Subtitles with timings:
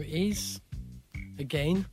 [0.00, 0.60] Here it is.
[1.38, 1.84] Again.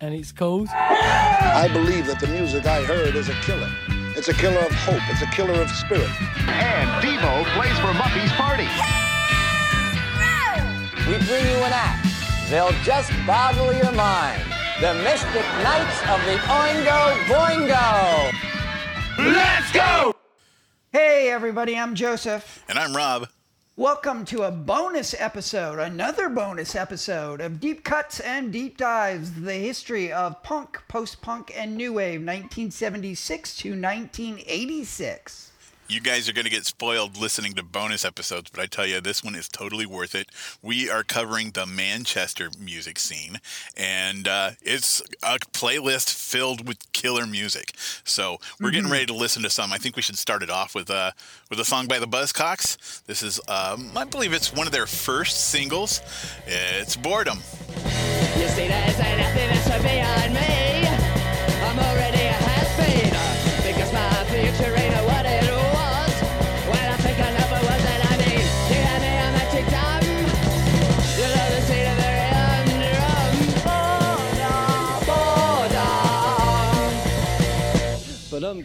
[0.00, 0.68] And it's called.
[0.70, 3.70] I believe that the music I heard is a killer.
[4.16, 5.02] It's a killer of hope.
[5.08, 6.10] It's a killer of spirit.
[6.48, 8.66] And Devo plays for Muffy's party.
[11.06, 12.08] We bring you an act.
[12.50, 14.42] They'll just boggle your mind.
[14.80, 18.32] The Mystic Knights of the Oingo Boingo.
[19.18, 20.16] Let's go!
[20.92, 22.64] Hey, everybody, I'm Joseph.
[22.68, 23.28] And I'm Rob.
[23.76, 29.54] Welcome to a bonus episode, another bonus episode of Deep Cuts and Deep Dives, the
[29.54, 35.49] history of punk, post punk, and new wave, 1976 to 1986.
[35.90, 39.00] You guys are going to get spoiled listening to bonus episodes, but I tell you,
[39.00, 40.28] this one is totally worth it.
[40.62, 43.40] We are covering the Manchester music scene,
[43.76, 47.74] and uh, it's a playlist filled with killer music.
[48.04, 49.72] So we're getting ready to listen to some.
[49.72, 51.10] I think we should start it off with uh,
[51.50, 53.02] with a song by the Buzzcocks.
[53.06, 56.02] This is, um, I believe, it's one of their first singles.
[56.46, 57.38] It's Boredom.
[57.38, 60.69] You see, there's nothing that's beyond me.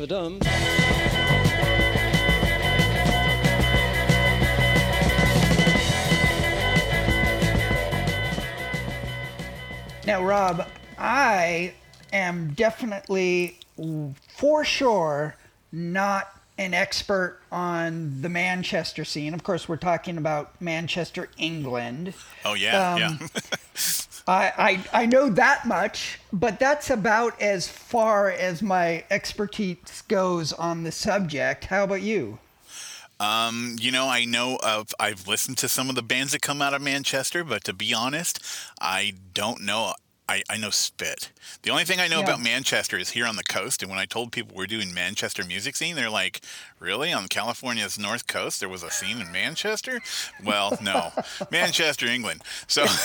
[0.05, 0.39] Ba-dum drum.
[0.39, 1.55] ba-dum.
[10.05, 10.67] Now, Rob,
[10.99, 11.73] I
[12.13, 13.57] am definitely,
[14.27, 15.35] for sure,
[15.71, 16.27] not
[16.59, 19.33] an expert on the Manchester scene.
[19.33, 22.13] Of course, we're talking about Manchester, England.
[22.45, 23.27] Oh, yeah, Um, yeah.
[24.27, 30.51] I, I, I know that much, but that's about as far as my expertise goes
[30.51, 31.65] on the subject.
[31.65, 32.39] How about you?
[33.19, 36.61] Um, you know, I know of I've listened to some of the bands that come
[36.61, 38.43] out of Manchester, but to be honest,
[38.81, 39.93] I don't know.
[40.27, 41.31] I, I know Spit.
[41.61, 42.25] The only thing I know Yeah.
[42.25, 43.81] about Manchester is here on the coast.
[43.83, 46.41] And when I told people we're doing Manchester music scene, they're like,
[46.79, 47.13] "Really?
[47.13, 50.01] On California's north coast, there was a scene in Manchester?"
[50.43, 51.11] Well, no,
[51.51, 52.41] Manchester, England.
[52.67, 52.85] So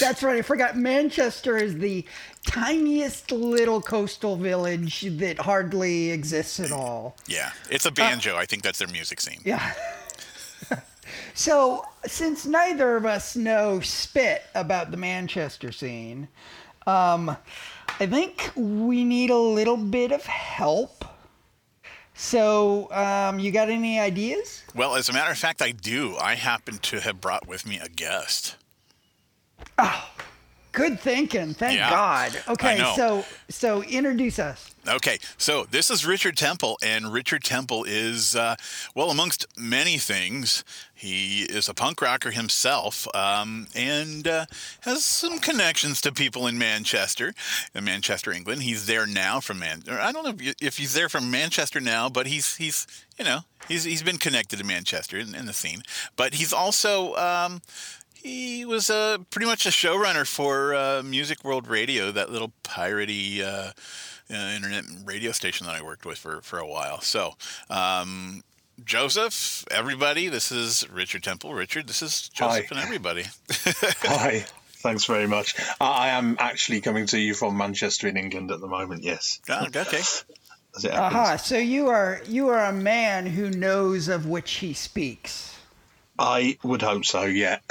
[0.00, 0.38] That's right.
[0.38, 0.76] I forgot.
[0.76, 2.04] Manchester is the
[2.46, 7.16] tiniest little coastal village that hardly exists at all.
[7.26, 8.36] yeah, it's a uh, banjo.
[8.36, 9.40] I think that's their music scene.
[9.44, 9.72] Yeah.
[11.34, 16.28] So, since neither of us know spit about the Manchester scene,
[16.86, 17.36] um,
[18.00, 21.04] I think we need a little bit of help.
[22.14, 24.62] So, um, you got any ideas?
[24.74, 26.16] Well, as a matter of fact, I do.
[26.18, 28.56] I happen to have brought with me a guest.
[30.72, 31.54] Good thinking.
[31.54, 32.42] Thank Yeah, God.
[32.48, 34.74] Okay, so so introduce us.
[34.88, 38.56] Okay, so this is Richard Temple, and Richard Temple is, uh,
[38.94, 40.64] well, amongst many things,
[40.94, 44.46] he is a punk rocker himself um, and uh,
[44.80, 47.34] has some connections to people in Manchester,
[47.74, 48.62] in Manchester, England.
[48.62, 49.82] He's there now from Man.
[49.88, 52.86] I don't know if, if he's there from Manchester now, but he's he's
[53.18, 55.82] you know he's he's been connected to Manchester in, in the scene.
[56.16, 57.60] But he's also um,
[58.22, 63.40] he was uh, pretty much a showrunner for uh, Music World Radio, that little piratey
[63.40, 63.72] uh,
[64.30, 67.00] uh, internet radio station that I worked with for, for a while.
[67.00, 67.34] So,
[67.68, 68.42] um,
[68.84, 71.54] Joseph, everybody, this is Richard Temple.
[71.54, 72.76] Richard, this is Joseph Hi.
[72.76, 73.24] and everybody.
[73.50, 74.44] Hi.
[74.82, 75.54] Thanks very much.
[75.78, 79.02] I I am actually coming to you from Manchester in England at the moment.
[79.02, 79.38] Yes.
[79.48, 79.98] Ah, okay.
[79.98, 80.24] As
[80.84, 81.14] it happens.
[81.14, 85.49] Aha, so you are you are a man who knows of which he speaks.
[86.20, 87.22] I would hope so.
[87.24, 87.58] Yeah.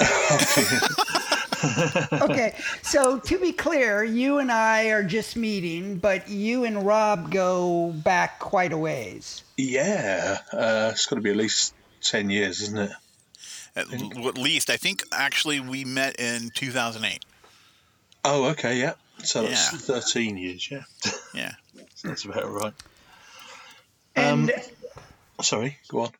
[2.12, 7.30] okay, so to be clear, you and I are just meeting, but you and Rob
[7.30, 9.42] go back quite a ways.
[9.56, 10.38] yeah.
[10.52, 12.90] Uh, it's got to be at least ten years, isn't it?
[13.76, 17.24] At, l- at least, I think actually we met in 2008.
[18.24, 18.78] Oh, okay.
[18.78, 18.94] Yeah.
[19.22, 19.78] So that's Yeah.
[19.78, 20.68] thirteen years.
[20.70, 20.82] Yeah.
[21.34, 21.52] Yeah.
[22.02, 22.72] that's about right.
[24.16, 24.50] And
[25.42, 25.78] Sorry.
[25.88, 26.10] Go on.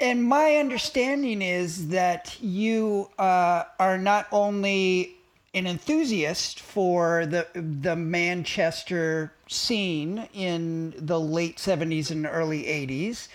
[0.00, 5.16] And my understanding is that you uh, are not only
[5.54, 13.28] an enthusiast for the the Manchester scene in the late 70s and early 80s,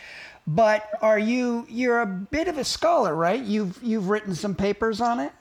[0.46, 3.42] but are you you're a bit of a scholar, right?
[3.42, 5.32] You've you've written some papers on it.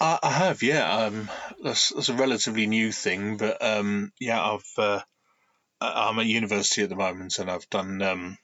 [0.00, 0.96] I, I have, yeah.
[0.96, 1.28] Um,
[1.62, 5.00] that's, that's a relatively new thing, but um, yeah, I've uh,
[5.80, 8.38] I'm at university at the moment, and I've done um,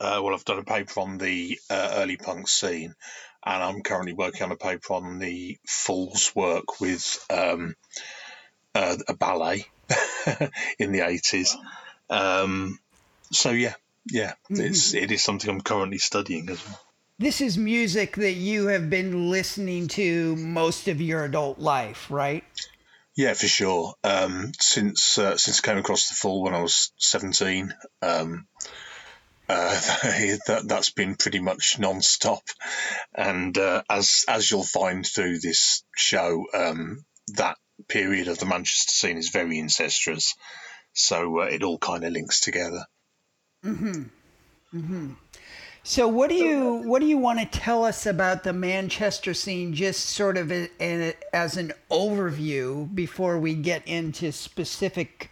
[0.00, 2.94] uh, well, I've done a paper on the uh, early punk scene,
[3.44, 7.74] and I'm currently working on a paper on the Falls work with um,
[8.74, 9.66] uh, a ballet
[10.78, 11.56] in the eighties.
[12.10, 12.78] Um,
[13.32, 13.74] so yeah,
[14.10, 16.80] yeah, it's it is something I'm currently studying as well.
[17.18, 22.44] this is music that you have been listening to most of your adult life, right?
[23.16, 23.94] Yeah, for sure.
[24.04, 28.46] Um, since uh, since I came across the Fall when I was seventeen, um,
[29.48, 29.80] uh,
[30.46, 32.42] that that's been pretty much non-stop.
[33.14, 37.04] And uh, as as you'll find through this show, um,
[37.36, 37.56] that
[37.88, 40.34] period of the Manchester scene is very incestuous.
[40.92, 42.84] So uh, it all kind of links together.
[43.64, 44.02] Mm-hmm.
[44.74, 45.12] Mm-hmm.
[45.82, 49.72] So what do you what do you want to tell us about the Manchester scene,
[49.72, 55.30] just sort of a, a, as an overview before we get into specific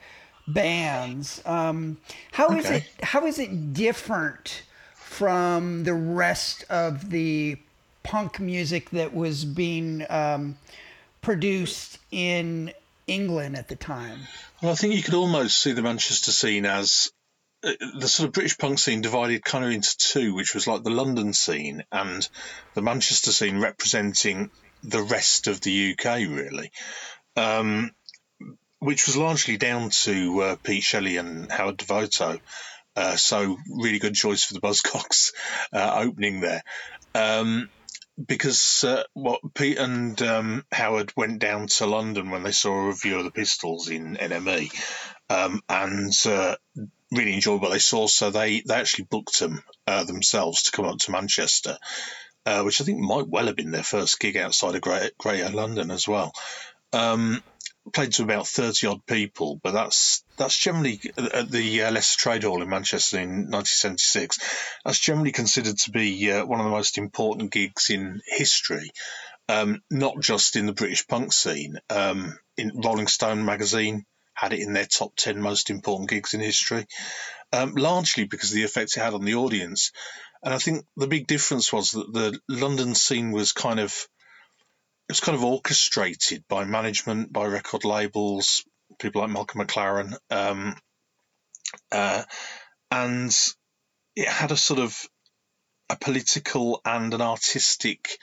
[0.49, 1.43] bands?
[1.45, 1.99] Um,
[2.33, 2.59] how okay.
[2.59, 4.63] is it how is it different
[4.95, 7.59] from the rest of the
[8.03, 10.57] punk music that was being um,
[11.23, 12.73] produced in
[13.07, 14.21] England at the time?
[14.63, 17.11] Well, I think you could almost see the Manchester scene as
[17.65, 20.83] uh, the sort of British punk scene divided kind of into two, which was like
[20.83, 22.29] the London scene and
[22.75, 24.51] the Manchester scene representing
[24.83, 26.71] the rest of the UK, really,
[27.37, 27.91] um,
[28.87, 32.39] which was largely down to uh, Pete Shelley and Howard Devoto.
[32.95, 35.33] Uh, so, really good choice for the Buzzcocks
[35.73, 36.63] uh, opening there.
[37.13, 37.69] Um,
[38.25, 42.87] because uh, what Pete and um, Howard went down to London when they saw a
[42.87, 44.71] review of the Pistols in NME,
[45.31, 46.55] um, and uh,
[47.11, 48.07] really enjoyed what they saw.
[48.07, 51.77] So they they actually booked them uh, themselves to come up to Manchester,
[52.47, 55.91] uh, which I think might well have been their first gig outside of Greater London
[55.91, 56.33] as well.
[56.93, 57.43] Um,
[57.93, 62.45] played to about thirty odd people, but that's that's generally at the uh, Lesser Trade
[62.45, 64.39] Hall in Manchester in 1976.
[64.85, 68.91] That's generally considered to be uh, one of the most important gigs in history,
[69.49, 71.79] um, not just in the British punk scene.
[71.91, 74.05] Um, in Rolling Stone magazine
[74.35, 76.87] had it in their top 10 most important gigs in history,
[77.53, 79.93] um, largely because of the effect it had on the audience.
[80.43, 84.07] And I think the big difference was that the London scene was kind of
[85.09, 88.65] it was kind of orchestrated by management, by record labels,
[88.99, 90.77] people like Malcolm McLaren, um,
[91.93, 92.23] uh,
[92.91, 93.37] and
[94.17, 94.97] it had a sort of
[95.89, 98.19] a political and an artistic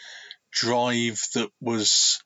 [0.52, 2.22] drive that was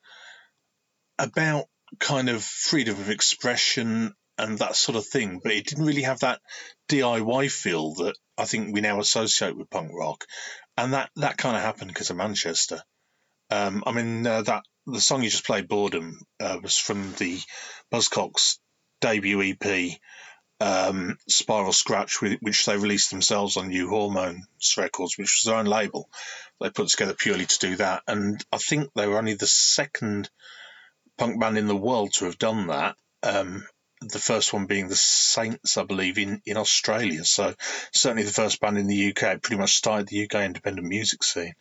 [1.18, 1.66] about
[2.00, 6.20] kind of freedom of expression and that sort of thing, but it didn't really have
[6.20, 6.40] that
[6.88, 10.24] DIY feel that I think we now associate with punk rock,
[10.76, 12.82] and that that kind of happened because of Manchester.
[13.50, 17.40] Um, I mean, uh, that the song you just played, "Boredom," uh, was from the
[17.92, 18.58] Buzzcocks
[19.00, 19.98] debut EP,
[20.60, 25.66] um, Spiral Scratch, which they released themselves on New Hormones Records, which was their own
[25.66, 26.08] label.
[26.60, 30.28] They put together purely to do that, and I think they were only the second
[31.16, 32.96] punk band in the world to have done that.
[33.22, 33.66] Um,
[34.00, 37.24] the first one being the Saints, I believe, in, in Australia.
[37.24, 37.54] So
[37.92, 41.54] certainly the first band in the UK pretty much started the UK independent music scene.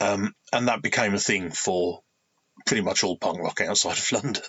[0.00, 2.00] Um, and that became a thing for
[2.64, 4.42] pretty much all punk rock outside of London.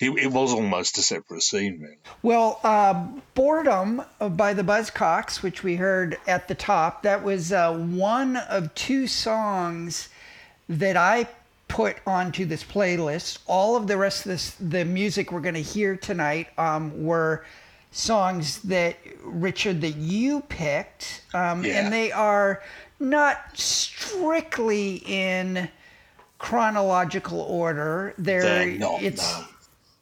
[0.00, 1.98] It, it was almost a separate scene, really.
[2.22, 7.74] Well, uh, Boredom by the Buzzcocks, which we heard at the top, that was uh,
[7.74, 10.08] one of two songs
[10.68, 11.28] that I
[11.68, 13.38] put onto this playlist.
[13.46, 17.44] All of the rest of this, the music we're going to hear tonight um, were
[17.90, 21.80] songs that Richard that you picked, um, yeah.
[21.80, 22.62] and they are
[23.04, 25.68] not strictly in
[26.38, 28.14] chronological order.
[28.18, 29.46] They're, not, it's no.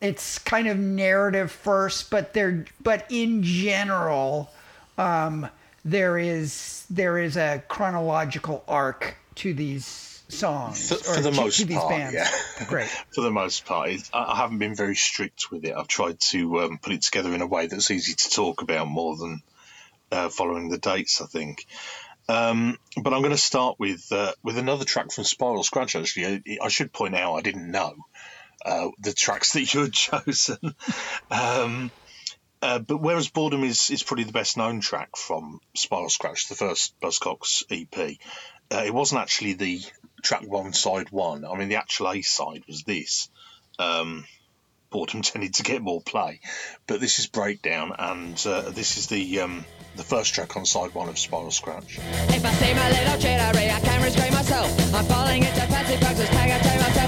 [0.00, 4.50] it's kind of narrative first, but they're but in general,
[4.98, 5.48] um,
[5.84, 11.58] there is there is a chronological arc to these songs for, for the to, most
[11.58, 11.90] to part.
[11.90, 12.14] Bands.
[12.14, 12.88] Yeah, great.
[13.14, 15.74] for the most part, I haven't been very strict with it.
[15.76, 18.88] I've tried to um, put it together in a way that's easy to talk about
[18.88, 19.42] more than
[20.10, 21.20] uh, following the dates.
[21.20, 21.66] I think.
[22.28, 25.96] Um, but I'm going to start with uh, with another track from Spiral Scratch.
[25.96, 27.94] Actually, I, I should point out I didn't know
[28.64, 30.74] uh, the tracks that you had chosen.
[31.30, 31.90] um,
[32.62, 36.54] uh, but whereas Boredom is, is probably the best known track from Spiral Scratch, the
[36.54, 38.16] first Buzzcocks EP,
[38.72, 39.80] uh, it wasn't actually the
[40.22, 41.44] track one, side one.
[41.44, 43.28] I mean, the actual A side was this.
[43.78, 44.24] Um,
[44.92, 46.40] Boredom tended to get more play,
[46.86, 49.64] but this is Breakdown, and uh, this is the um,
[49.96, 51.98] the first track on side one of Spiral Scratch.
[51.98, 52.52] If I
[52.88, 53.20] little
[53.70, 54.94] I can restrain myself.
[54.94, 57.01] I'm falling into fancy can I myself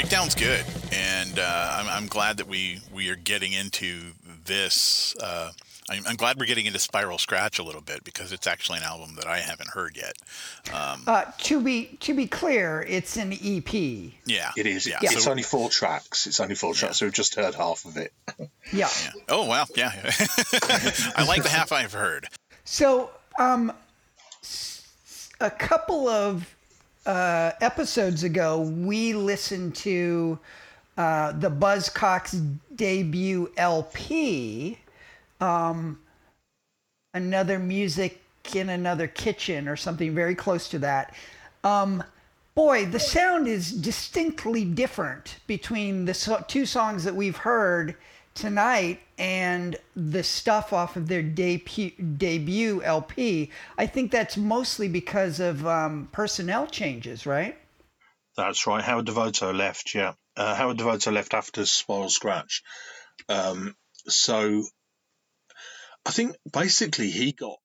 [0.00, 0.62] breakdown's good,
[0.92, 4.12] and uh, I'm, I'm glad that we we are getting into
[4.44, 5.16] this.
[5.16, 5.52] Uh,
[5.88, 8.84] I'm, I'm glad we're getting into Spiral Scratch a little bit because it's actually an
[8.84, 10.12] album that I haven't heard yet.
[10.74, 13.72] Um, Uh, to be to be clear, it's an EP.
[14.26, 14.86] yeah, It is.
[14.86, 16.26] Yeah, It's so- only four tracks.
[16.26, 16.98] It's only four tracks.
[16.98, 18.12] So we've just heard half of it.
[18.74, 18.90] Yeah.
[19.02, 19.10] yeah.
[19.30, 19.92] Oh wow, yeah.
[21.16, 22.28] I like the half I've heard.
[22.66, 23.72] So, um,
[24.42, 24.82] s-
[25.40, 26.54] a couple of
[27.06, 30.38] uh, episodes ago, we listened to
[30.96, 34.78] uh, the Buzzcocks debut LP,
[35.40, 35.98] um,
[37.14, 38.20] Another Music
[38.54, 41.14] in Another Kitchen, or something very close to that.
[41.64, 42.02] Um,
[42.54, 47.96] boy, the sound is distinctly different between the so- two songs that we've heard
[48.36, 53.50] tonight and the stuff off of their debut, debut LP.
[53.76, 57.58] I think that's mostly because of um, personnel changes, right?
[58.36, 58.84] That's right.
[58.84, 59.94] Howard Devoto left.
[59.94, 62.62] Yeah, uh, Howard Devoto left after Spiral Scratch.
[63.28, 63.74] Um,
[64.06, 64.62] so
[66.04, 67.56] I think basically he got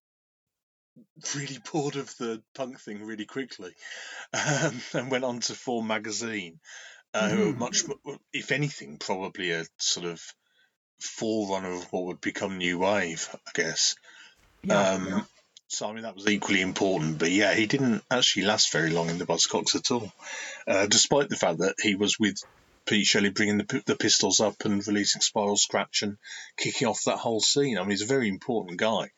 [1.35, 3.73] really bored of the punk thing really quickly,
[4.33, 6.59] um, and went on to form magazine.
[7.13, 7.83] Uh, who were much,
[8.31, 10.23] if anything, probably a sort of
[11.01, 13.95] forerunner of what would become new wave, I guess.
[14.69, 15.25] Um,
[15.67, 19.09] so I mean that was equally important, but yeah, he didn't actually last very long
[19.09, 20.11] in the Buzzcocks at all,
[20.67, 22.37] uh, despite the fact that he was with
[22.85, 26.17] Pete Shelley bringing the, the Pistols up and releasing Spiral Scratch and
[26.57, 27.77] kicking off that whole scene.
[27.77, 29.11] I mean, he's a very important guy,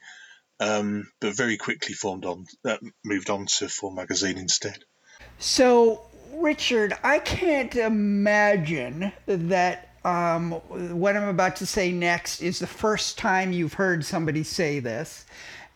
[0.59, 4.83] um, but very quickly formed on, uh, moved on to Form Magazine instead.
[5.39, 6.03] So,
[6.35, 13.17] Richard, I can't imagine that um, what I'm about to say next is the first
[13.17, 15.25] time you've heard somebody say this.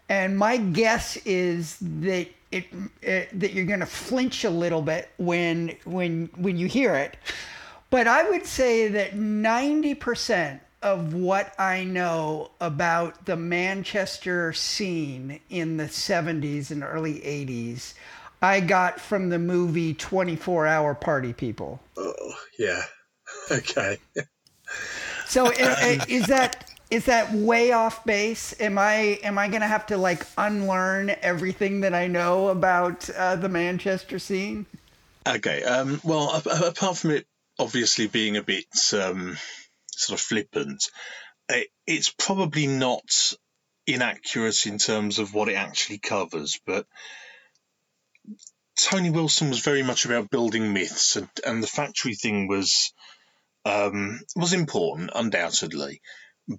[0.10, 2.65] And my guess is that it,
[3.01, 7.17] it that you're going to flinch a little bit when when when you hear it.
[7.89, 15.77] But I would say that 90% of what I know about the Manchester scene in
[15.77, 17.93] the 70s and early 80s,
[18.41, 21.79] I got from the movie 24 Hour Party People.
[21.96, 22.84] Oh, yeah.
[23.51, 23.98] Okay.
[25.27, 28.53] So i- i- is that is that way off base?
[28.60, 33.36] Am I am I gonna have to like unlearn everything that I know about uh,
[33.36, 34.65] the Manchester scene?
[35.27, 35.63] Okay.
[35.63, 37.25] Um, well, apart from it
[37.60, 39.38] obviously being a bit um,
[39.91, 40.84] sort of flippant,
[41.50, 43.34] it, it's probably not
[43.86, 46.60] inaccurate in terms of what it actually covers.
[46.65, 46.86] But
[48.77, 52.93] Tony Wilson was very much about building myths, and, and the factory thing was
[53.67, 56.01] um, was important, undoubtedly.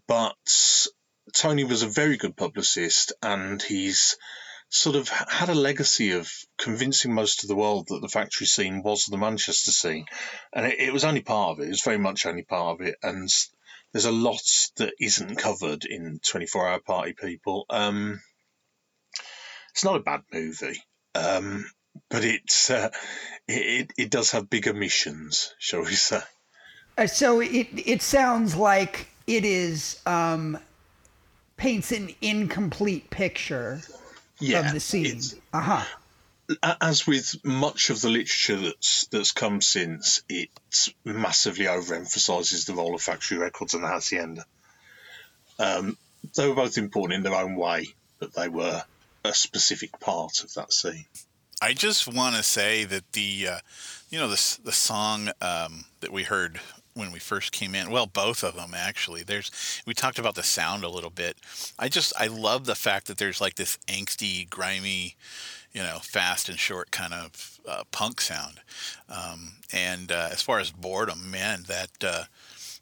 [0.06, 0.36] But
[1.34, 4.16] Tony was a very good publicist, and he's
[4.70, 8.82] sort of had a legacy of convincing most of the world that the factory scene
[8.82, 10.04] was the Manchester scene,
[10.52, 11.66] and it, it was only part of it.
[11.66, 13.28] It was very much only part of it, and
[13.92, 14.42] there's a lot
[14.76, 17.64] that isn't covered in 24 Hour Party People.
[17.70, 18.20] Um,
[19.70, 20.82] it's not a bad movie,
[21.14, 21.64] um,
[22.10, 22.90] but it's uh,
[23.46, 26.20] it it does have bigger missions, shall we say?
[26.98, 30.58] Uh, so it it sounds like it is um,
[31.56, 33.80] paints an incomplete picture
[34.40, 35.20] Yeah, of the scene.
[35.52, 35.84] Uh huh.
[36.80, 40.48] as with much of the literature that's that's come since, it
[41.04, 44.44] massively overemphasises the role of factory records and the hacienda.
[45.60, 45.96] Um,
[46.36, 48.82] they were both important in their own way, but they were
[49.24, 51.04] a specific part of that scene.
[51.60, 53.58] I just want to say that the, uh,
[54.10, 56.60] you know, the the song um, that we heard
[56.98, 57.90] when we first came in.
[57.90, 59.22] Well, both of them actually.
[59.22, 61.36] There's we talked about the sound a little bit.
[61.78, 65.16] I just I love the fact that there's like this angsty, grimy,
[65.72, 68.60] you know, fast and short kind of uh, punk sound.
[69.08, 72.24] Um, and uh, as far as boredom, man, that uh,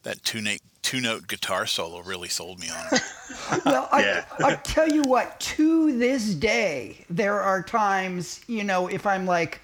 [0.02, 3.02] that two note two note guitar solo really sold me on it.
[3.64, 4.24] Well, I, Yeah.
[4.40, 9.60] I tell you what, to this day, there are times, you know, if I'm like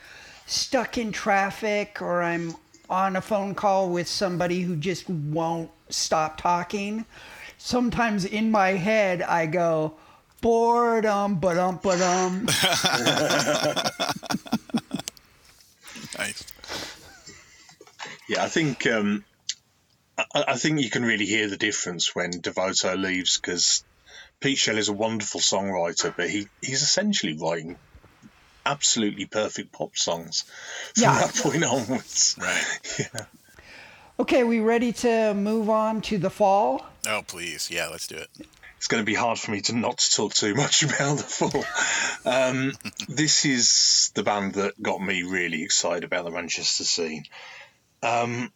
[0.47, 2.55] stuck in traffic or I'm
[2.89, 7.05] on a phone call with somebody who just won't stop talking,
[7.59, 9.95] sometimes in my head I go,
[10.41, 12.45] boredom, but um, but um.
[16.19, 16.45] nice.
[18.29, 19.25] Yeah, I think um,
[20.19, 23.85] I, I think you can really hear the difference when Devoto leaves because
[24.41, 27.77] Pete Shell is a wonderful songwriter, but he, he's essentially writing
[28.65, 30.43] absolutely perfect pop songs
[30.95, 31.19] from Yeah.
[31.21, 32.37] that point onwards.
[32.41, 32.97] Right.
[32.99, 33.25] yeah.
[34.19, 36.85] Okay, we ready to move on to the fall?
[37.09, 38.29] Oh please, yeah, let's do it.
[38.77, 41.23] It's going to be hard for me to not to talk too much about the
[41.23, 41.65] fall.
[42.25, 42.73] Um,
[43.09, 47.25] this is the band that got me really excited about the Manchester scene.
[48.03, 48.53] Um,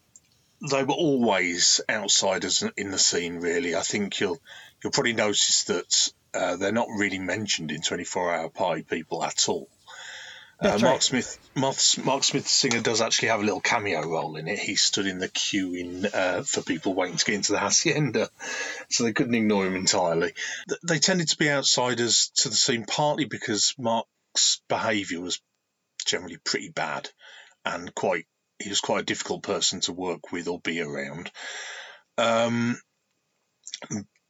[0.70, 3.36] they were always outsiders in the scene.
[3.36, 4.38] Really, I think you'll
[4.82, 9.48] you'll probably notice that uh, they're not really mentioned in 24 Hour Party People at
[9.48, 9.68] all.
[10.58, 11.02] Uh, Mark right.
[11.02, 14.58] Smith, Mark, Mark Smith singer does actually have a little cameo role in it.
[14.58, 18.30] He stood in the queue in uh, for people waiting to get into the hacienda,
[18.88, 20.32] so they couldn't ignore him entirely.
[20.82, 25.42] They tended to be outsiders to the scene partly because Mark's behaviour was
[26.06, 27.10] generally pretty bad
[27.66, 28.26] and quite
[28.58, 31.30] he was quite a difficult person to work with or be around.
[32.16, 32.80] Um,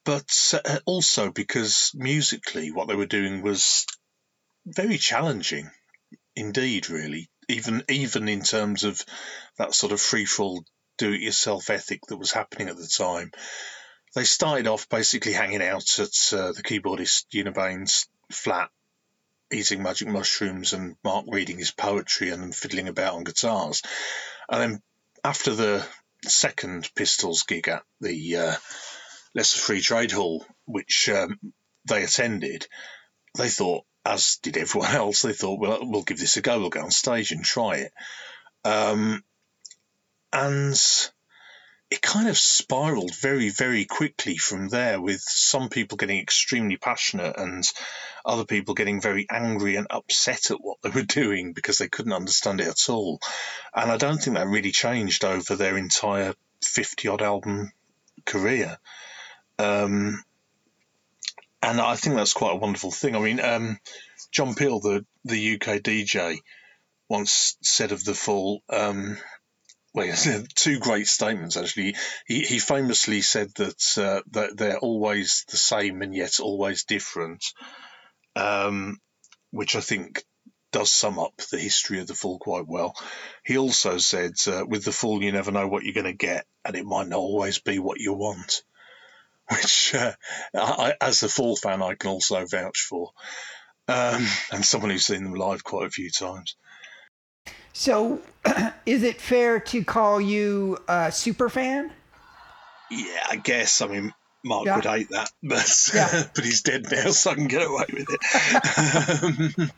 [0.05, 3.87] but uh, also because musically, what they were doing was
[4.67, 5.71] very challenging
[6.37, 7.29] indeed, really.
[7.49, 9.05] Even even in terms of
[9.59, 10.65] that sort of free fall,
[10.99, 13.31] do it yourself ethic that was happening at the time.
[14.15, 18.71] They started off basically hanging out at uh, the keyboardist Baines' flat,
[19.53, 23.83] eating magic mushrooms, and Mark reading his poetry and fiddling about on guitars.
[24.49, 24.83] And then
[25.23, 25.87] after the
[26.25, 28.57] second Pistols gig at the uh,
[29.35, 31.39] Lesser Free Trade Hall, which um,
[31.87, 32.67] they attended,
[33.37, 36.59] they thought, as did everyone else, they thought, well, we'll give this a go.
[36.61, 37.93] We'll go on stage and try it.
[38.65, 39.23] Um,
[40.33, 40.81] and
[41.91, 47.39] it kind of spiraled very, very quickly from there, with some people getting extremely passionate
[47.39, 47.65] and
[48.25, 52.13] other people getting very angry and upset at what they were doing because they couldn't
[52.13, 53.21] understand it at all.
[53.75, 57.71] And I don't think that really changed over their entire 50 odd album
[58.25, 58.79] career.
[59.59, 60.23] Um,
[61.63, 63.17] and I think that's quite a wonderful thing.
[63.17, 63.79] I mean, um,
[64.33, 66.39] John Peel, the the UK DJ,
[67.09, 68.63] once said of the Fall.
[68.71, 69.19] Um,
[69.95, 70.15] well,
[70.55, 71.97] two great statements actually.
[72.27, 77.45] He he famously said that uh, that they're always the same and yet always different,
[78.37, 78.99] um,
[79.51, 80.25] which I think
[80.73, 82.95] does sum up the history of the Fall quite well.
[83.45, 86.47] He also said, uh, "With the Fall, you never know what you're going to get,
[86.65, 88.63] and it might not always be what you want."
[89.51, 90.13] which, uh,
[90.55, 93.11] I, as a Fall fan, I can also vouch for,
[93.89, 96.57] um, and someone who's seen them live quite a few times.
[97.73, 98.21] So,
[98.87, 101.93] is it fair to call you a super fan?
[102.91, 103.81] Yeah, I guess.
[103.81, 104.13] I mean,
[104.47, 104.77] Mark yeah.
[104.77, 106.25] would hate that, but yeah.
[106.35, 109.59] but he's dead now, so I can get away with it.
[109.59, 109.71] um,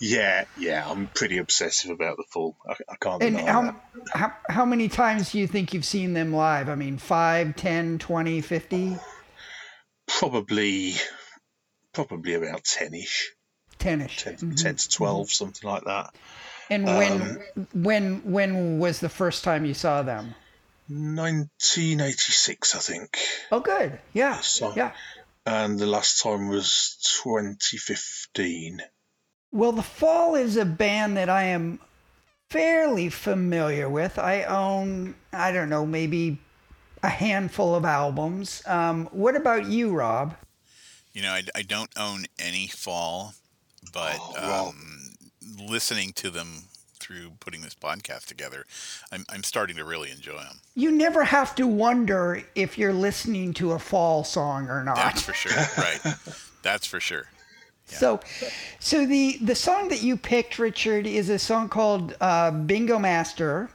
[0.00, 2.56] yeah, yeah, I'm pretty obsessive about the Fall.
[2.68, 3.22] I, I can't.
[3.22, 3.76] And how,
[4.12, 6.68] how how many times do you think you've seen them live?
[6.68, 8.96] I mean, 5, 10, 20, 50?
[10.06, 10.94] Probably,
[11.92, 13.32] probably about ten-ish.
[13.78, 14.22] Ten-ish.
[14.22, 14.54] 10, mm-hmm.
[14.54, 15.30] 10 to 12 mm-hmm.
[15.30, 16.14] something like that.
[16.70, 20.34] And when um, when when was the first time you saw them?
[20.88, 23.18] 1986, I think.
[23.50, 23.98] Oh, good.
[24.12, 24.40] Yeah.
[24.40, 24.92] So, yeah.
[25.44, 28.80] And the last time was 2015.
[29.50, 31.78] Well, The Fall is a band that I am
[32.50, 34.18] fairly familiar with.
[34.18, 36.38] I own, I don't know, maybe
[37.02, 38.62] a handful of albums.
[38.66, 40.36] Um, what about you, Rob?
[41.12, 43.34] You know, I, I don't own any Fall,
[43.92, 45.14] but oh, um,
[45.68, 46.64] listening to them
[47.12, 48.64] through putting this podcast together,
[49.10, 50.60] I'm, I'm starting to really enjoy them.
[50.74, 54.96] You never have to wonder if you're listening to a fall song or not.
[54.96, 55.52] That's for sure.
[55.78, 56.14] Right.
[56.62, 57.26] That's for sure.
[57.90, 57.98] Yeah.
[57.98, 58.20] So,
[58.78, 63.68] so the the song that you picked, Richard, is a song called uh, "Bingo Master."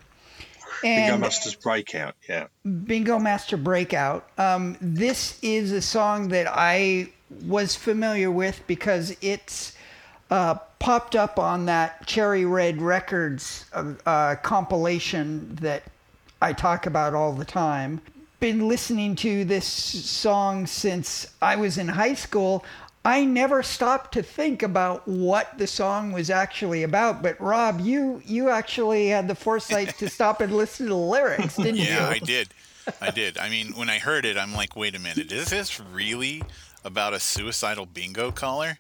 [0.84, 2.48] And Bingo Master's Breakout, yeah.
[2.64, 4.30] Bingo Master Breakout.
[4.38, 7.10] Um, this is a song that I
[7.46, 9.76] was familiar with because it's
[10.30, 15.84] uh, popped up on that Cherry Red Records uh, uh, compilation that
[16.42, 18.02] I talk about all the time.
[18.40, 22.64] Been listening to this song since I was in high school.
[23.04, 27.24] I never stopped to think about what the song was actually about.
[27.24, 31.56] But Rob, you you actually had the foresight to stop and listen to the lyrics,
[31.58, 31.90] didn't yeah, you?
[31.90, 32.50] Yeah, I did.
[33.02, 33.38] I did.
[33.38, 36.44] I mean, when I heard it, I'm like, wait a minute, is this really
[36.84, 38.80] about a suicidal bingo caller?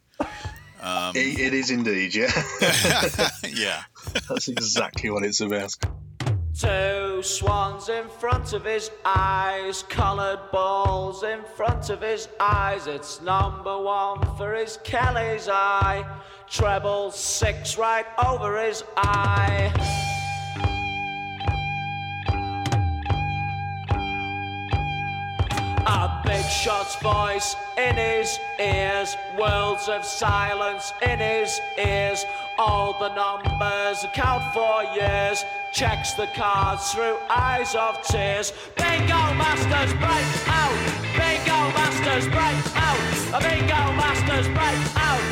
[0.81, 2.31] Um, it, it is indeed, yeah.
[3.49, 3.83] yeah.
[4.29, 5.75] That's exactly what it's about.
[6.57, 12.87] Two swans in front of his eyes, coloured balls in front of his eyes.
[12.87, 16.03] It's number one for his Kelly's eye,
[16.49, 20.15] treble six right over his eye.
[25.89, 32.25] A big shot's voice in his ears, worlds of silence in his ears.
[32.57, 38.51] All the numbers account for years, checks the cards through eyes of tears.
[38.75, 40.75] Bingo masters break out,
[41.15, 45.23] bingo masters break out, bingo masters break out.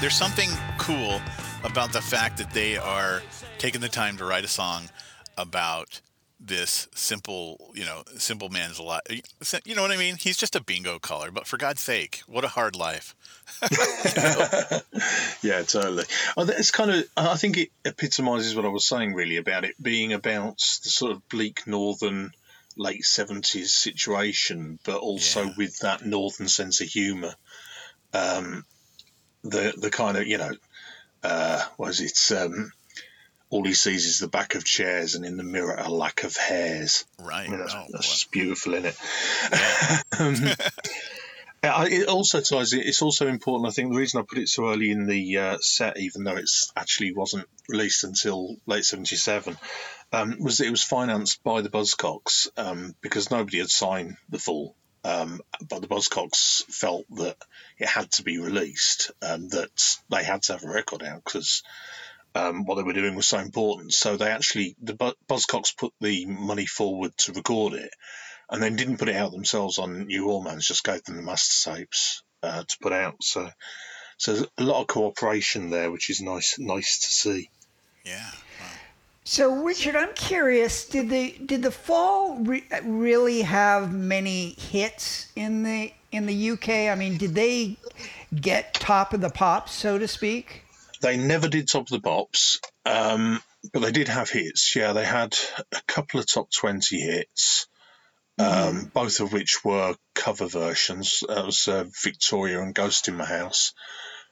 [0.00, 1.20] There's something cool
[1.64, 3.20] about the fact that they are
[3.58, 4.88] taking the time to write a song
[5.36, 6.00] about
[6.46, 9.00] this simple, you know, simple man's life.
[9.64, 10.16] You know what I mean?
[10.16, 13.14] He's just a bingo caller, but for God's sake, what a hard life.
[15.42, 16.04] yeah, totally.
[16.36, 20.12] It's kind of, I think it epitomizes what I was saying really about it being
[20.12, 22.32] about the sort of bleak northern
[22.76, 25.52] late 70s situation, but also Yeah.
[25.56, 27.34] with that northern sense of humour.
[28.12, 28.64] Um,
[29.42, 30.52] the, the kind of, you know,
[31.22, 32.36] uh, what is it?
[32.36, 32.72] Um,
[33.50, 36.36] all he sees is the back of chairs, and in the mirror, a lack of
[36.36, 37.04] hairs.
[37.18, 37.46] Right.
[37.46, 40.04] I mean, that's, Oh, that's just beautiful, isn't it?
[40.18, 40.36] um,
[41.86, 42.72] it also ties.
[42.72, 43.68] It's also important.
[43.68, 46.36] I think the reason I put it so early in the uh, set, even though
[46.36, 49.56] it actually wasn't released until late '77,
[50.12, 54.38] um, was that it was financed by the Buzzcocks um, because nobody had signed the
[54.38, 54.76] Fall.
[55.04, 57.36] Um, but the Buzzcocks felt that
[57.78, 61.62] it had to be released, um, that they had to have a record out because
[62.34, 63.92] um, what they were doing was so important.
[63.92, 64.94] So they actually, the
[65.28, 67.90] Buzzcocks put the money forward to record it,
[68.50, 70.66] and then didn't put it out themselves on New Hormones.
[70.66, 73.16] Just gave them the master tapes uh, to put out.
[73.22, 73.48] So,
[74.16, 77.50] so there's a lot of cooperation there, which is nice, nice to see.
[78.04, 78.30] Yeah.
[79.26, 80.86] So, Richard, I'm curious.
[80.86, 86.68] Did the did the Fall re- really have many hits in the in the UK?
[86.68, 87.78] I mean, did they
[88.38, 90.63] get top of the pops, so to speak?
[91.00, 94.74] They never did top of the pops, um, but they did have hits.
[94.74, 95.36] Yeah, they had
[95.72, 97.66] a couple of top twenty hits.
[98.36, 101.22] Um, both of which were cover versions.
[101.28, 103.72] That was uh, Victoria and Ghost in My House.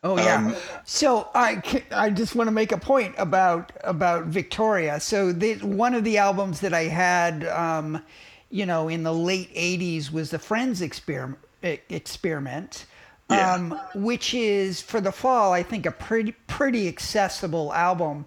[0.05, 0.57] Oh yeah.
[0.85, 4.99] so I I just want to make a point about about Victoria.
[4.99, 8.03] So the, one of the albums that I had, um,
[8.51, 11.39] you know, in the late '80s was the Frenz experiment.
[11.63, 12.87] Experiment.
[13.33, 13.55] Yeah.
[13.55, 18.27] Um, which is for the fall, I think a pretty pretty accessible album.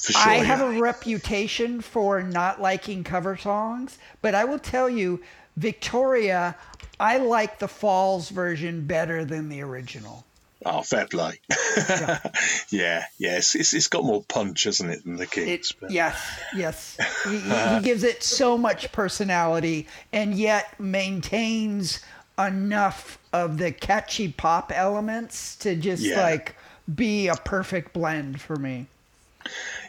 [0.00, 5.20] Sure, I have a reputation for not liking cover songs, but I will tell you,
[5.58, 6.56] Victoria,
[6.98, 10.24] I like the Falls version better than the original.
[10.64, 11.40] Oh, fair play.
[12.70, 13.36] Yeah, yeah.
[13.38, 15.72] It's, it's, it's got more punch, hasn't it, than the Kinks?
[15.82, 16.96] It, yes, yes.
[17.24, 22.00] He- he gives it so much personality and yet maintains
[22.46, 26.20] enough of the catchy pop elements to just Yeah.
[26.22, 26.56] like
[26.92, 28.86] be a perfect blend for me.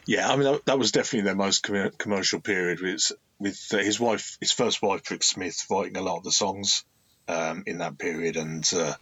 [0.05, 3.77] Yeah, I mean that, that was definitely their most com- commercial period with with uh,
[3.77, 6.83] his wife, his first wife, Brix Smith, writing a lot of the songs
[7.27, 8.93] um, in that period, and uh,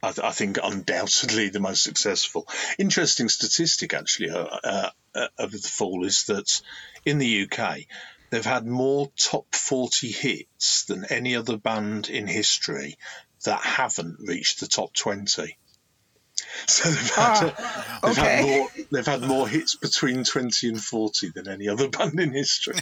[0.00, 2.46] I, th- I think undoubtedly the most successful.
[2.78, 6.62] Interesting statistic, actually, uh, uh, uh, of the Fall is that
[7.04, 7.80] in the UK
[8.30, 12.98] they've had more top forty hits than any other band in history
[13.44, 15.56] that haven't reached the top twenty.
[16.66, 18.36] So they've had, ah, they've, okay.
[18.36, 22.32] had more, they've had more hits between 20 and 40 than any other band in
[22.32, 22.78] history.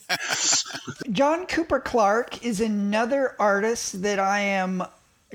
[1.11, 4.85] John Cooper Clarke is another artist that I am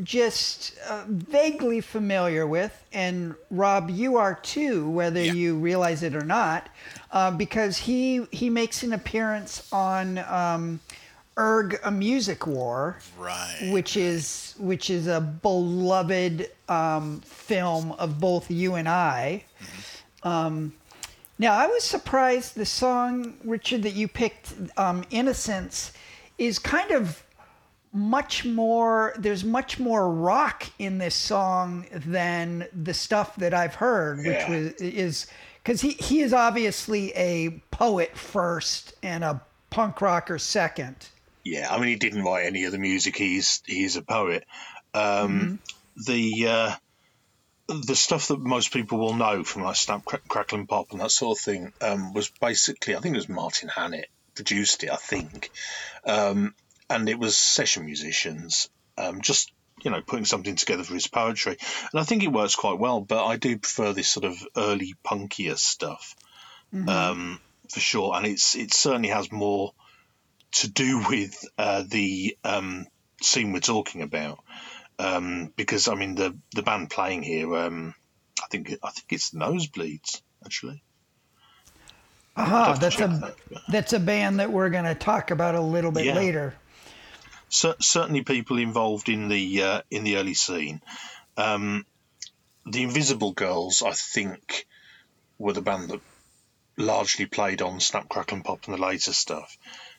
[0.03, 5.33] just uh, vaguely familiar with, and Rob, you are too, whether Yeah.
[5.33, 6.69] you realize it or not,
[7.11, 10.79] uh, because he he makes an appearance on um,
[11.37, 13.69] Urgh: A Music War, Right.
[13.71, 19.43] which is which is a beloved um, film of both you and I.
[20.23, 20.73] Um,
[21.37, 25.91] now, I was surprised the song, Richard, that you picked, um, Innocence,
[26.37, 27.23] is kind of
[27.93, 34.19] much more, there's much more rock in this song than the stuff that I've heard,
[34.19, 34.49] which Yeah.
[34.49, 35.27] was, is,
[35.63, 40.95] because he, he is obviously a poet first and a punk rocker second.
[41.43, 43.15] Yeah, I mean, he didn't write any of the music.
[43.17, 44.45] He's he's a poet.
[44.93, 45.59] Um,
[45.97, 46.75] The uh,
[47.67, 51.01] the stuff that most people will know from like Snap, Crack, Crackle and Bop and
[51.01, 54.89] that sort of thing um, was basically, I think it was Martin Hannett produced it.
[54.89, 55.51] I think,
[56.05, 56.53] um,
[56.95, 59.51] and it was session musicians, um, just
[59.83, 61.57] you know, putting something together for his poetry.
[61.91, 63.01] And I think it works quite well.
[63.01, 66.15] But I do prefer this sort of early punkier stuff
[66.87, 68.15] um, for sure.
[68.15, 69.73] And it's it certainly has more
[70.53, 72.85] to do with uh, the um,
[73.21, 74.39] scene we're talking about.
[74.99, 77.95] Um, because I mean the the band playing here, um,
[78.43, 80.83] I think I think it's Nosebleeds actually.
[82.37, 83.35] Aha, to that's a that,
[83.67, 86.15] that's a band that we're going to talk about a little bit Yeah.
[86.15, 86.53] later.
[87.51, 90.81] Cer- certainly people involved in the uh, in the early scene.
[91.37, 91.85] Um,
[92.65, 94.65] the Invisible Girls, I think,
[95.37, 95.99] were the band that
[96.77, 99.57] largely played on Snap Crackle and Bop and the later stuff.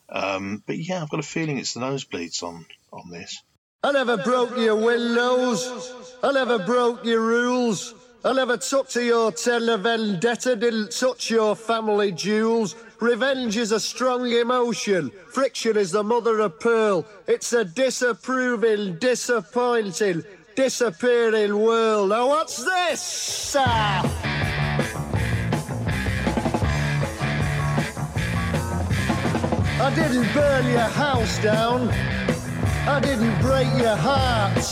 [0.09, 3.43] Um, but yeah, I've got a feeling it's the Nosebleeds on on this.
[3.85, 5.93] I never broke your windows.
[6.23, 7.95] I never broke your rules.
[8.25, 12.77] I never took to your tender vendetta, didn't touch your family jewels.
[13.03, 15.11] Revenge is a strong emotion.
[15.33, 17.05] Friction is the mother of pearl.
[17.27, 20.23] It's a disapproving, disappointing,
[20.55, 22.11] disappearing world.
[22.11, 23.57] Now what's this?
[23.59, 24.07] Ah.
[29.81, 31.89] I didn't burn your house down.
[32.87, 34.65] I didn't break your heart.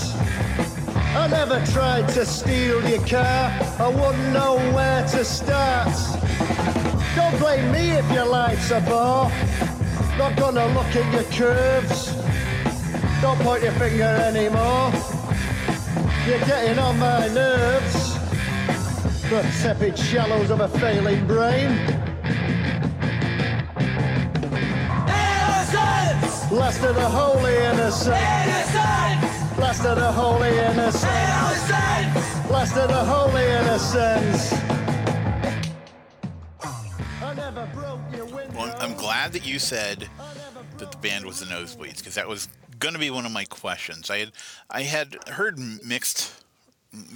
[1.16, 3.50] I never tried to steal your car.
[3.80, 6.89] I wouldn't know where to start.
[7.16, 9.30] Don't blame me if your life's a bore.
[10.16, 12.14] Not gonna look at your curves.
[13.20, 14.92] Don't point your finger anymore.
[16.26, 18.14] You're getting on my nerves.
[19.28, 21.70] The tepid shallows of a failing brain.
[25.08, 26.52] Innocence!
[26.52, 28.16] Last of the holy innocent.
[28.16, 29.58] Innocence!
[29.58, 31.12] Last of the holy innocent.
[31.12, 32.50] Innocence!
[32.50, 34.69] Last of the holy innocents.
[39.20, 40.08] Glad that you said
[40.78, 43.44] that the band was the Nosebleeds because that was going to be one of my
[43.44, 44.08] questions.
[44.08, 44.32] I had
[44.70, 46.32] I had heard mixed,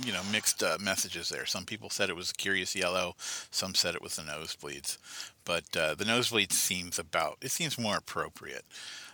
[0.05, 1.47] you know, mixed uh, messages there.
[1.47, 3.15] Some people said it was Curious Yellow,
[3.51, 4.99] some said it was the Nosebleeds,
[5.47, 8.67] but uh, the Nosebleeds seems about it seems more appropriate.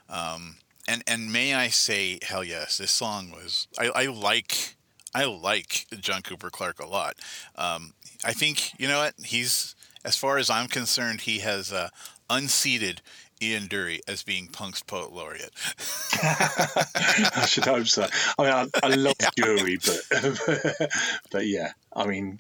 [0.09, 0.57] Um,
[0.89, 4.75] and and may I say, hell yes, this song was I, I like.
[5.13, 7.17] I like John Cooper Clarke a lot.
[7.57, 11.91] Um, I think you know what he's as far as I'm concerned, he has uh,
[12.31, 13.03] unseated
[13.43, 15.53] Ian Dury as being Punk's poet laureate.
[16.23, 18.07] I should hope so.
[18.39, 20.91] I mean, I, I love Dury, but
[21.31, 22.39] but yeah, I mean,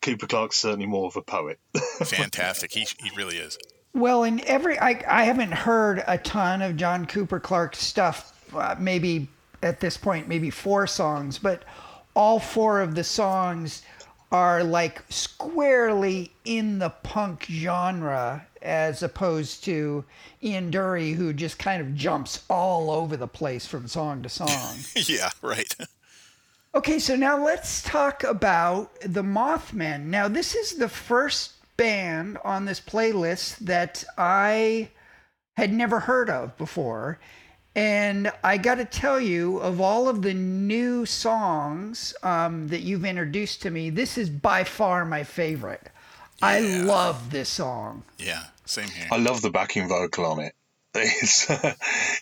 [0.00, 1.58] Cooper Clarke's certainly more of a poet.
[2.04, 3.58] Fantastic, he he really is.
[3.92, 8.32] Well, in every, I, I haven't heard a ton of John Cooper Clark stuff.
[8.54, 9.28] Uh, maybe
[9.62, 11.64] at this point, maybe four songs, but
[12.14, 13.82] all four of the songs
[14.32, 20.04] are like squarely in the punk genre as opposed to
[20.42, 24.76] Ian Dury, who just kind of jumps all over the place from song to song.
[24.94, 25.74] yeah, right.
[26.72, 30.08] Okay, so now let's talk about the Mothmen.
[30.08, 34.90] Now, this is the first band on this playlist that I
[35.56, 37.18] had never heard of before.
[37.74, 43.04] And I got to tell you, of all of the new songs um, that you've
[43.04, 45.89] introduced to me, this is by far my favorite.
[46.42, 48.02] I love this song.
[48.18, 49.08] Yeah, same here.
[49.10, 50.54] I love the backing vocal on it.
[50.94, 51.48] It's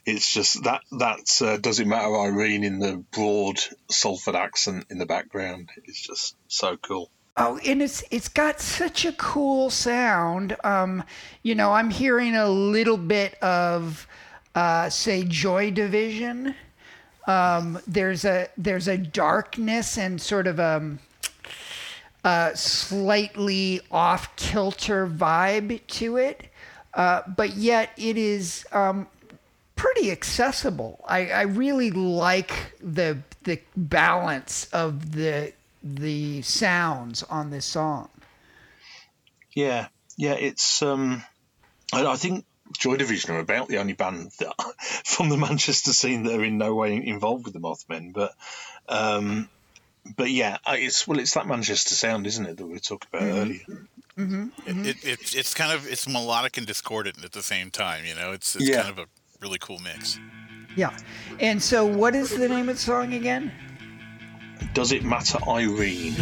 [0.04, 3.58] it's just that that uh, does it matter Irene in the broad
[3.90, 5.70] Salford accent in the background.
[5.84, 7.10] It's just so cool.
[7.38, 10.56] Oh, and it's it's got such a cool sound.
[10.64, 11.04] Um,
[11.42, 14.06] you know, I'm hearing a little bit of
[14.54, 16.54] uh, say Joy Division.
[17.28, 20.98] Um, there's a there's a darkness and sort of a,
[22.54, 26.48] slightly off kilter vibe to it,
[26.94, 29.06] uh, but yet it is um,
[29.76, 31.04] pretty accessible.
[31.06, 38.10] I, I really like the the balance of the the sounds on this song.
[39.54, 41.22] Yeah, yeah, it's um,
[41.92, 42.44] I, I think
[42.78, 44.54] Joy Division are about the only band that,
[45.04, 48.12] from the Manchester scene that are in no way involved with the Mothmen.
[48.12, 48.34] But
[48.88, 49.48] um,
[50.16, 53.22] but yeah, it's well, it's that Manchester sound, isn't it, that we were talking about
[53.22, 53.38] Mm-hmm.
[53.38, 53.86] earlier?
[54.18, 54.80] Mm-hmm.
[54.84, 58.04] It, it, it's it's kind of it's melodic and discordant at the same time.
[58.04, 58.82] You know, it's it's Yeah.
[58.82, 59.06] kind of a
[59.40, 60.18] really cool mix.
[60.76, 60.96] Yeah.
[61.40, 63.52] And so, what is the name of the song again?
[64.74, 66.14] Does it matter, Irene?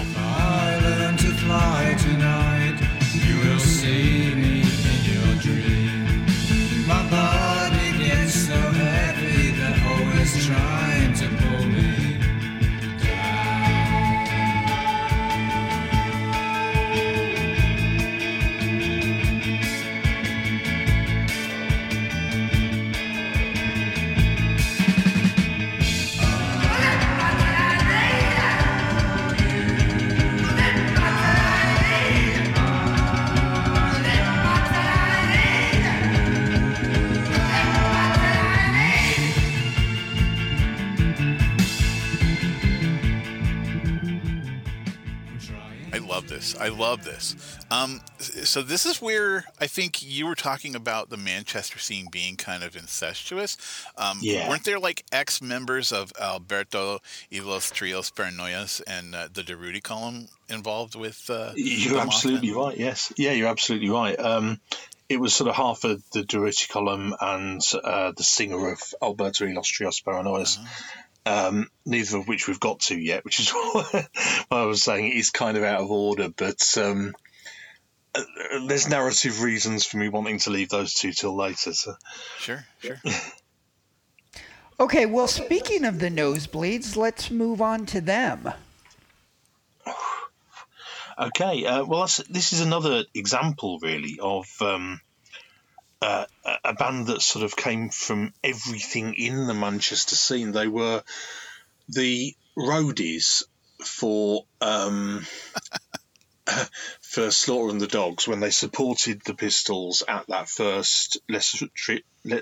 [46.36, 46.54] This.
[46.60, 47.34] I love this.
[47.70, 52.36] Um, so this is where I think you were talking about the Manchester scene being
[52.36, 53.56] kind of incestuous.
[53.96, 54.46] Um, Yeah.
[54.50, 57.00] Weren't there like ex members of Alberto
[57.32, 61.30] y los Trios Paranoias and uh, the Durutti column involved with?
[61.30, 62.66] Uh, You're absolutely Mothmen?
[62.68, 62.76] right.
[62.78, 64.18] Yes, yeah, you're absolutely right.
[64.20, 64.60] Um,
[65.08, 69.46] it was sort of half of the Durutti column and uh, the singer of Alberto
[69.46, 70.58] y los Trios Paranoias.
[71.26, 74.06] Um, neither of which we've got to yet, which is why
[74.50, 76.28] I was saying it is kind of out of order.
[76.28, 77.14] But um,
[78.14, 78.22] uh,
[78.66, 81.72] there's narrative reasons for me wanting to leave those two till later.
[81.72, 81.94] So.
[82.38, 83.00] Sure, sure.
[84.78, 88.52] Okay, well, speaking of the nosebleeds, let's move on to them.
[91.18, 95.00] Okay, uh, well, that's, this is another example, really, of um,
[96.02, 96.26] uh,
[96.64, 100.52] a band that sort of came from everything in the Manchester scene.
[100.52, 101.02] They were
[101.88, 103.42] the roadies
[103.82, 105.26] for um,
[107.00, 111.62] for Slaughter and the Dogs when they supported the Pistols at that first less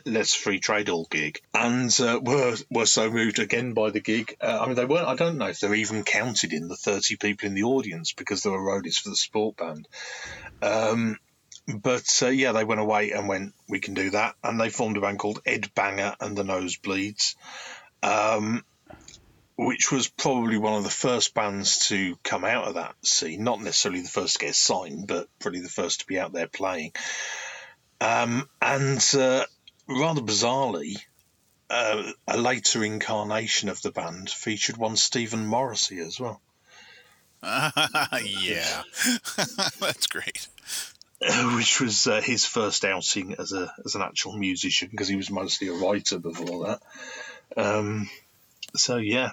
[0.04, 4.36] less Free Trade Hall gig, and uh, were were so moved again by the gig.
[4.40, 5.08] Uh, I mean, they weren't.
[5.08, 8.42] I don't know if they're even counted in the thirty people in the audience because
[8.42, 9.86] they were roadies for the sport band.
[10.62, 11.18] Um,
[11.66, 14.96] but uh, yeah, they went away and went, we can do that, and they formed
[14.96, 17.36] a band called Ed Banger and the Nosebleeds.
[18.02, 18.64] Um,
[19.56, 23.44] which was probably one of the first bands to come out of that scene.
[23.44, 26.48] Not necessarily the first to get signed, but probably the first to be out there
[26.48, 26.92] playing.
[28.00, 29.44] Um, and uh,
[29.88, 30.96] rather bizarrely,
[31.70, 36.40] uh, a later incarnation of the band featured one Stephen Morrissey as well.
[37.42, 37.70] yeah,
[39.78, 40.48] that's great.
[41.56, 45.30] Which was uh, his first outing as a as an actual musician because he was
[45.30, 46.80] mostly a writer before that.
[47.56, 48.10] Um,
[48.74, 49.30] so yeah,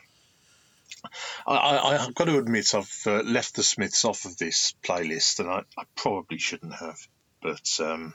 [1.46, 5.50] I, have got to admit I've uh, left the Smiths off of this playlist, and
[5.50, 6.98] I, I probably shouldn't have.
[7.42, 8.14] But um,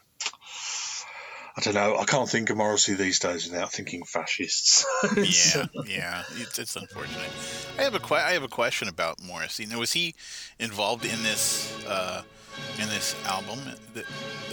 [1.57, 1.97] I don't know.
[1.99, 4.87] I can't think of Morrissey these days without thinking fascists.
[5.17, 7.31] yeah, yeah, it's, it's, unfortunate.
[7.79, 9.67] I have a que- I have a question about Morrissey.
[9.67, 10.15] Now, was he
[10.59, 12.23] involved in this uh,
[12.79, 14.05] in this album that, that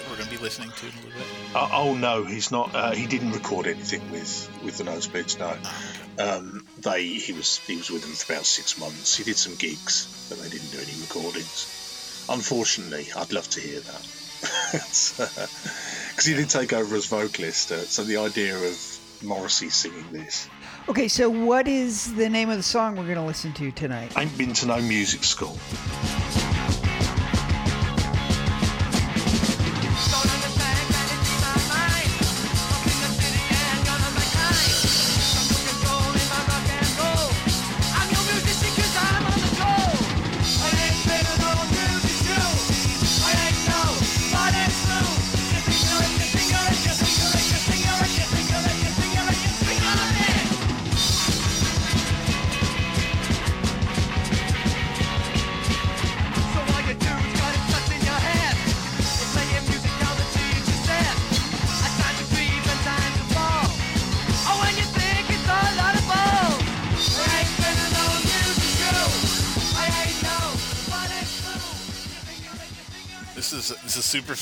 [0.10, 1.56] we're going to be listening to in a little bit?
[1.56, 2.74] Uh, oh no, he's not.
[2.74, 5.40] Uh, he didn't record anything with with the Nosebleeds.
[5.40, 5.58] No,
[6.20, 9.16] oh, um, they he was he was with them for about six months.
[9.16, 12.26] He did some gigs, but they didn't do any recordings.
[12.30, 14.08] Unfortunately, I'd love to hear that
[14.72, 17.72] because uh, he did take over as vocalist.
[17.72, 20.50] Uh, so the idea of Morrissey singing this.
[20.90, 24.12] Okay, so what is the name of the song we're going to listen to tonight?
[24.18, 25.58] Ain't been to no music school.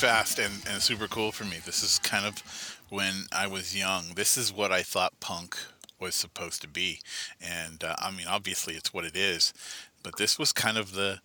[0.02, 1.58] Fast and, and super cool for me.
[1.64, 4.14] This is kind of when I was young.
[4.16, 5.56] This is what I thought punk
[6.00, 7.02] was supposed to be,
[7.40, 9.54] and uh, I mean, obviously, it's what it is.
[10.02, 11.20] But this was kind of the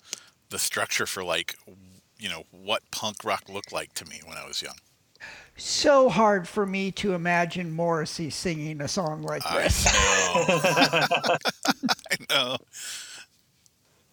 [0.51, 1.57] the structure for like,
[2.19, 4.77] you know, what punk rock looked like to me when I was young.
[5.57, 9.87] So hard for me to imagine Morrissey singing a song like this.
[9.91, 11.39] I know.
[12.11, 12.57] I know.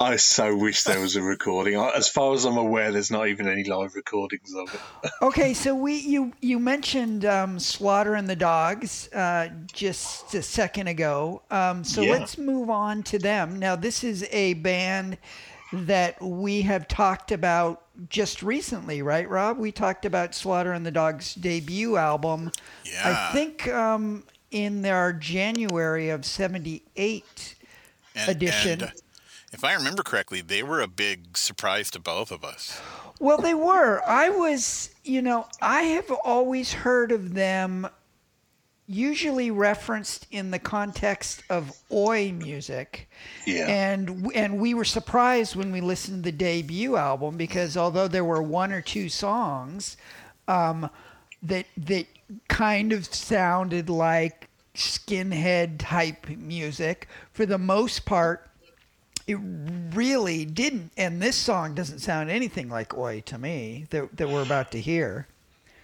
[0.04, 1.76] I so wish there was a recording.
[1.76, 5.12] As far as I'm aware, there's not even any live recordings of it.
[5.22, 10.88] okay, so we you you mentioned um, Slaughter and the Dogs uh, just a second
[10.88, 11.42] ago.
[11.50, 12.12] Um, so yeah.
[12.12, 13.58] let's move on to them.
[13.58, 15.18] Now, this is a band
[15.72, 19.58] that we have talked about just recently, right, Rob?
[19.58, 22.52] We talked about Slaughter and the Dogs' debut album.
[22.84, 23.30] Yeah.
[23.30, 27.56] I think um, in their January of '78
[28.28, 28.82] edition.
[28.84, 28.92] And,
[29.54, 32.82] if I remember correctly, they were a big surprise to both of us.
[33.20, 34.02] Well, they were.
[34.06, 37.88] I was, you know, I have always heard of them
[38.86, 43.10] usually referenced in the context of oi music.
[43.46, 43.68] Yeah.
[43.68, 48.26] And and we were surprised when we listened to the debut album because although there
[48.26, 49.96] were one or two songs
[50.48, 50.90] um,
[51.42, 52.08] that that
[52.50, 58.50] kind of sounded like skinhead type music, for the most part
[59.28, 59.40] it
[59.94, 60.92] really didn't.
[60.98, 64.82] And this song doesn't sound anything like "Oi" to me that that we're about to
[64.82, 65.28] hear.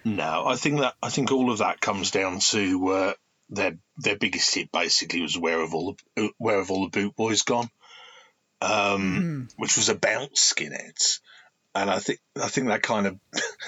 [0.06, 3.14] No, I think that I think all of that comes down to uh,
[3.50, 4.72] their their biggest hit.
[4.72, 7.70] Basically, was "Where Have All the Where Have All the Boot Boys Gone,"
[8.62, 9.54] um, mm.
[9.58, 11.20] which was about skinheads,
[11.76, 13.20] and I think I think that kind of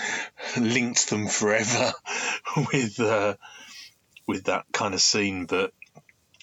[0.58, 1.94] linked them forever
[2.72, 3.36] with uh,
[4.28, 5.46] with that kind of scene.
[5.46, 5.74] But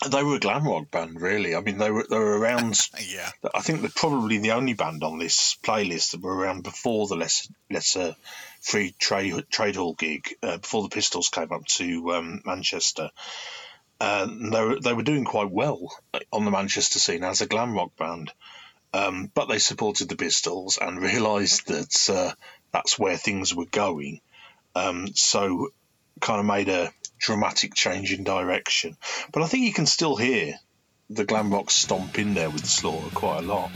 [0.07, 1.57] they were a glam rock band, really.
[1.57, 2.79] I mean, they were they were around.
[3.01, 3.31] yeah.
[3.55, 7.17] I think they're probably the only band on this playlist that were around before the
[7.17, 8.15] lesser, lesser
[8.61, 13.11] free trade trade hall gig, uh, before the Pistols came up to um, Manchester.
[14.01, 15.91] Uh, they were they were doing quite well
[16.33, 18.33] on the Manchester scene as a glam rock band,
[18.95, 22.33] um, but they supported the Pistols and realised that uh,
[22.73, 24.21] that's where things were going.
[24.77, 25.71] Um, so,
[26.21, 28.97] kind of made a dramatic change in direction.
[29.33, 30.55] But I think you can still hear
[31.11, 33.71] the glam rock stomp in there with the slaughter quite a lot.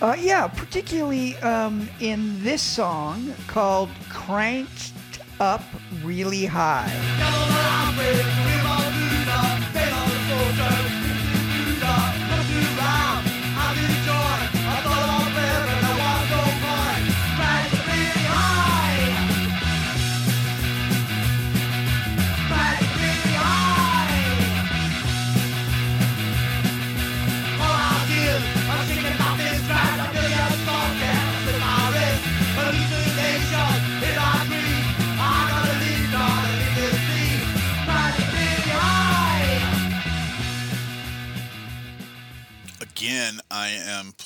[0.00, 4.92] Uh, yeah, particularly um, in this song called Cranked
[5.40, 5.62] Up
[6.02, 6.88] Really High.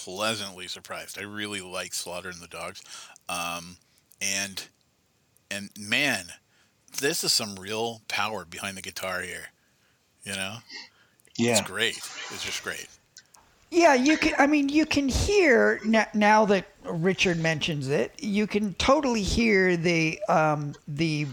[0.05, 1.19] Pleasantly surprised.
[1.19, 2.83] I really like Slaughter and the Dogs,
[3.29, 3.77] um,
[4.21, 4.67] and
[5.51, 6.27] and man,
[7.01, 9.47] this is some real power behind the guitar here.
[10.25, 10.57] You know,
[11.37, 11.53] Yeah.
[11.59, 11.97] it's great.
[12.31, 12.87] It's just great.
[13.71, 14.35] Yeah, you can.
[14.39, 18.13] I mean, you can hear now, now that Richard mentions it.
[18.23, 21.27] You can totally hear the um, the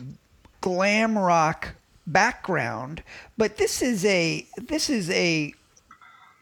[0.62, 1.70] glam rock
[2.08, 3.04] background,
[3.38, 5.54] but this is a this is a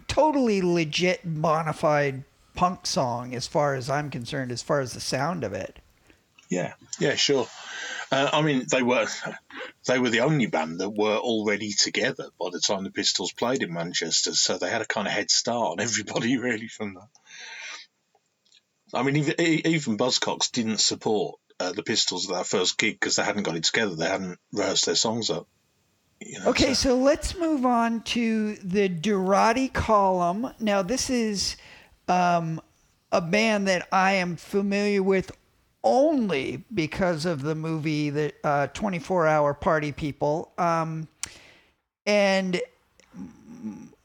[0.08, 2.24] totally legit bona fide
[2.55, 5.80] punk song as far as I'm concerned, as far as the sound of it.
[6.49, 7.47] Yeah, yeah, sure.
[8.12, 9.05] Uh, I mean, they were
[9.86, 13.64] they were the only band that were already together by the time the Pistols played
[13.64, 17.10] in Manchester, so they had a kind of head start on everybody really from that.
[18.93, 23.18] I mean, even, even Buzzcocks didn't support uh, the Pistols at their first gig because
[23.18, 23.95] they hadn't got it together.
[23.95, 25.47] They hadn't rehearsed their songs up.
[26.20, 30.51] You know, Okay, so let's move on to the Durutti column.
[30.59, 31.57] Now, this is
[32.07, 32.61] um,
[33.11, 35.32] a band that I am familiar with
[35.84, 40.51] only because of the movie, the uh, 24 Hour Party People.
[40.57, 41.07] Um,
[42.05, 42.59] and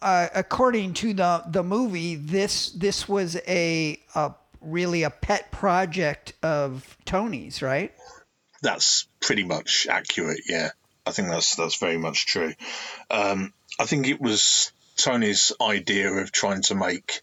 [0.00, 6.34] uh, according to the, the movie, this this was a, a really a pet project
[6.42, 7.92] of Tony's, right?
[8.62, 10.40] That's pretty much accurate.
[10.48, 10.70] Yeah,
[11.04, 12.54] I think that's that's very much true.
[13.10, 17.22] Um, I think it was Tony's idea of trying to make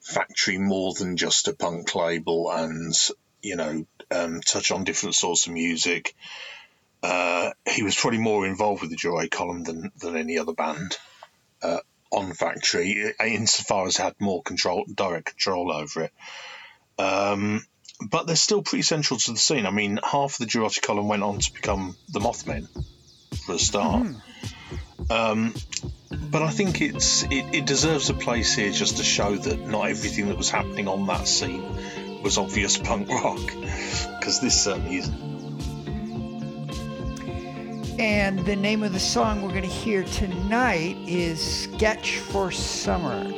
[0.00, 2.94] Factory more than just a punk label, and
[3.42, 6.14] you know, um, touch on different sorts of music.
[7.02, 10.96] Uh, he was probably more involved with the Joy column than than any other band
[11.62, 16.12] uh, on Factory, insofar as had more control, direct control over it.
[16.98, 17.66] Um,
[18.10, 19.66] but they're still pretty central to the scene.
[19.66, 22.68] I mean, half of the Durutti column went on to become the Mothmen
[23.46, 24.06] for a start.
[25.08, 25.54] Um,
[26.30, 29.88] but I think it's it, it deserves a place here just to show that not
[29.88, 31.64] everything that was happening on that scene
[32.22, 33.40] was obvious punk rock,
[34.18, 35.30] because this certainly isn't.
[37.98, 43.30] And the name of the song we're going to hear tonight is Sketch for Summer.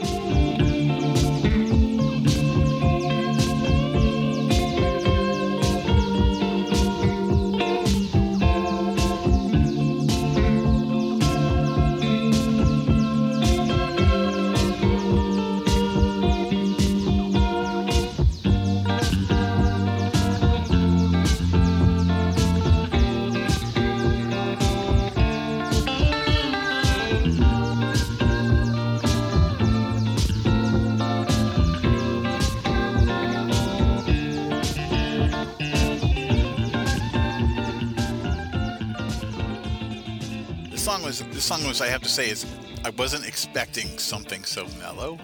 [41.82, 42.46] I have to say is
[42.84, 45.18] I wasn't expecting something so mellow,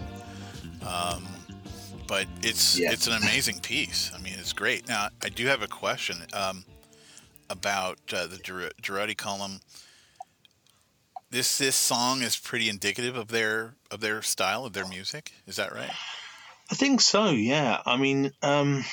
[0.86, 1.26] um,
[2.06, 2.92] but it's Yeah.
[2.92, 4.11] it's an amazing piece.
[4.14, 4.88] I mean, it's great.
[4.88, 6.64] Now I do have a question um,
[7.48, 8.36] about uh, the
[8.82, 9.61] Durutti column.
[11.30, 15.32] This this song is pretty indicative of their of their style of their music.
[15.46, 15.90] Is that right?
[16.70, 17.30] I think so.
[17.30, 17.80] Yeah.
[17.86, 18.84] I mean, um,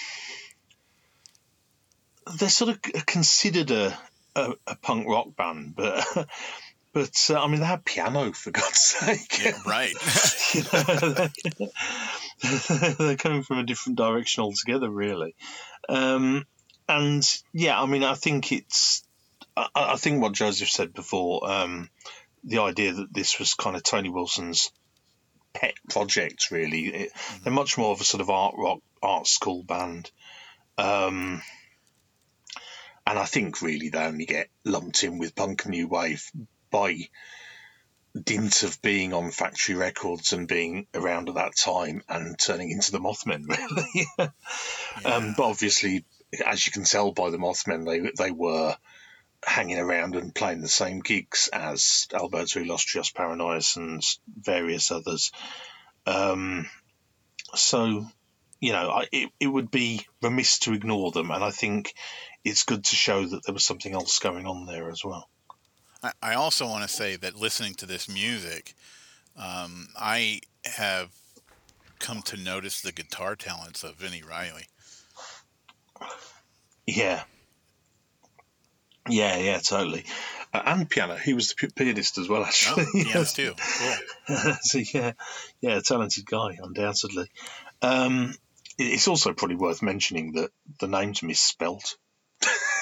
[2.37, 3.97] they're sort of considered a,
[4.35, 6.05] a, a punk rock band, but
[6.95, 9.43] but uh, I mean, they had piano for God's sake.
[9.43, 9.93] Yeah, right.
[10.55, 11.27] You know,
[12.97, 15.35] they're coming from a different direction altogether, really.
[15.89, 16.45] Um,
[16.87, 19.03] and yeah, I mean, I think it's.
[19.57, 21.51] I, I think what Joseph said before.
[21.51, 21.89] Um,
[22.45, 24.71] the idea that this was kind of Tony Wilson's
[25.53, 26.51] pet project.
[26.51, 27.11] Really, it,
[27.43, 30.09] they're much more of a sort of art rock, art school band.
[30.77, 31.41] Um,
[33.05, 36.31] and I think really they only get lumped in with punk and new wave
[36.75, 37.07] by
[38.21, 42.91] dint of being on factory records and being around at that time and turning into
[42.91, 44.07] the Mothmen, really.
[45.05, 46.03] um, but obviously,
[46.45, 48.75] as you can tell by the Mothmen, they they were
[49.41, 54.03] hanging around and playing the same gigs as Alberto y Lost Trios Paranoias and
[54.37, 55.31] various others.
[56.05, 56.69] Um,
[57.53, 58.05] so,
[58.59, 61.93] you know, I, it, it would be remiss to ignore them, and I think
[62.43, 65.29] it's good to show that there was something else going on there as well.
[66.05, 68.75] I, I also want to say that listening to this music,
[69.37, 71.09] um, I have
[71.99, 74.67] come to notice the guitar talents of Vini Reilly.
[76.85, 77.23] Yeah.
[79.09, 80.05] Yeah, yeah, totally.
[80.53, 81.15] Uh, and piano.
[81.15, 82.85] He was the pianist as well, actually.
[82.87, 83.53] Oh, pianist too.
[83.57, 84.53] Cool.
[84.61, 85.13] so yeah,
[85.61, 87.27] yeah, talented guy, undoubtedly.
[87.81, 88.35] Um,
[88.77, 91.97] it's also probably worth mentioning that the name's misspelt,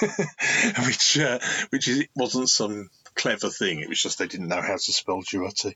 [0.86, 1.38] which uh,
[1.70, 3.80] which is, wasn't some clever thing.
[3.80, 5.74] It was just they didn't know how to spell Durruti.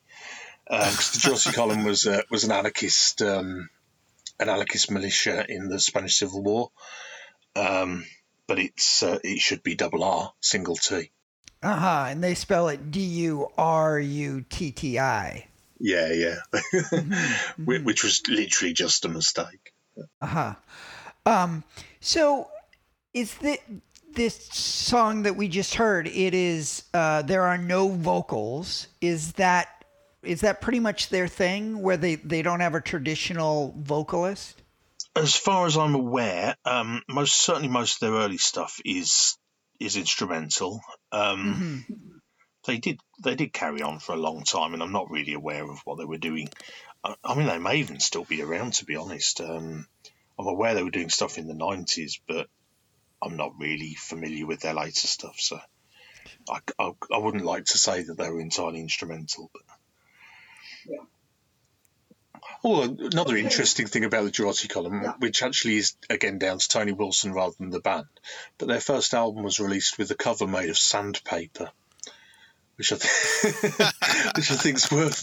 [0.69, 3.71] Because the Durruti column was uh, was an anarchist um,
[4.39, 6.71] an anarchist militia in the Spanish Civil War,
[7.57, 8.05] um,
[8.47, 11.11] but it's uh, it should be double R single T.
[11.63, 12.07] Uh huh.
[12.09, 15.47] And they spell it D U R U T T I.
[15.81, 16.37] Yeah, yeah,
[17.57, 19.73] Whi- which was literally just a mistake.
[20.21, 20.55] Uh huh.
[21.25, 21.65] Um.
[22.01, 22.49] So,
[23.15, 23.59] is the
[24.19, 26.07] this song that we just heard?
[26.07, 26.85] It is.
[26.93, 28.89] Uh, there are no vocals.
[29.01, 29.69] Is that
[30.23, 34.61] is that pretty much their thing, where they they don't have a traditional vocalist?
[35.17, 39.39] As far as I'm aware, um, most certainly most of their early stuff is
[39.81, 40.83] is instrumental.
[41.13, 41.87] Um,
[42.67, 45.65] They did they did carry on for a long time, and I'm not really aware
[45.65, 46.51] of what they were doing.
[47.03, 49.41] I, I mean, they may even still be around, to be honest.
[49.41, 49.87] Um,
[50.39, 52.49] I'm aware they were doing stuff in the '90s, but
[53.23, 55.61] I'm not really familiar with their later stuff, so
[56.49, 59.51] I, I, I wouldn't like to say that they were entirely instrumental.
[59.53, 59.63] But
[62.65, 66.93] Oh, another interesting thing about the Durutti column, which actually is again down to Tony
[66.93, 68.09] Wilson rather than the band,
[68.59, 71.71] but their first album was released with a cover made of sandpaper,
[72.77, 73.13] which I, th-
[74.37, 75.23] which I think is worth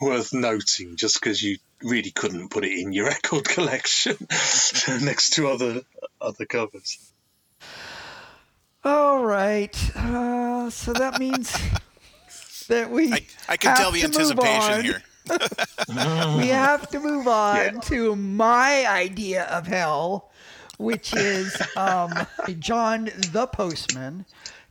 [0.00, 4.16] worth noting, just because you really couldn't put it in your record collection
[5.00, 5.82] next to other
[6.20, 7.12] other covers.
[8.88, 9.96] All right.
[9.96, 11.52] Uh, so that means
[12.68, 13.12] that we.
[13.12, 14.84] I, I can have tell the anticipation on.
[14.84, 15.02] here.
[16.38, 20.30] we have to move on to my idea of hell,
[20.78, 22.12] which is um,
[22.58, 24.24] John the Postman.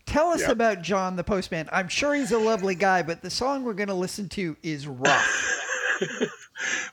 [0.07, 0.51] Tell us Yeah.
[0.51, 1.69] about John the Postman.
[1.71, 4.87] I'm sure he's a lovely guy, but the song we're going to listen to is
[4.87, 5.61] rough.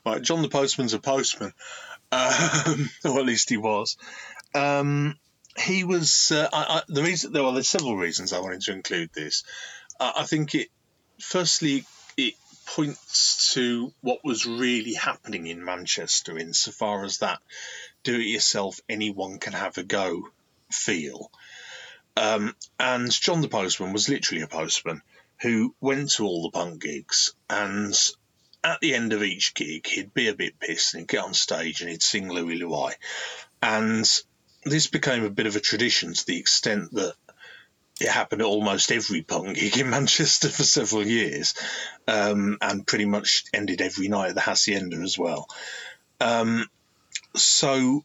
[0.05, 1.53] Right, John the Postman's a postman,
[2.11, 3.97] um, or at least he was.
[4.53, 5.15] Um,
[5.57, 7.33] he was uh, I, I, the reason.
[7.33, 9.43] Well, there's several reasons I wanted to include this.
[9.99, 10.69] Uh, I think it,
[11.19, 11.85] firstly,
[12.17, 12.33] it
[12.65, 17.39] points to what was really happening in Manchester, insofar as that
[18.03, 20.23] do-it-yourself, anyone can have a go
[20.71, 21.31] feel.
[22.17, 25.01] Um, and John the Postman was literally a postman
[25.41, 27.93] who went to all the punk gigs and
[28.63, 31.33] at the end of each gig, he'd be a bit pissed and he'd get on
[31.33, 32.93] stage and he'd sing Louie Louie.
[33.61, 34.09] And
[34.65, 37.13] this became a bit of a tradition to the extent that
[38.01, 41.53] it happened at almost every punk gig in Manchester for several years
[42.07, 45.47] um, and pretty much ended every night at the Hacienda as well.
[46.19, 46.67] Um,
[47.35, 48.03] so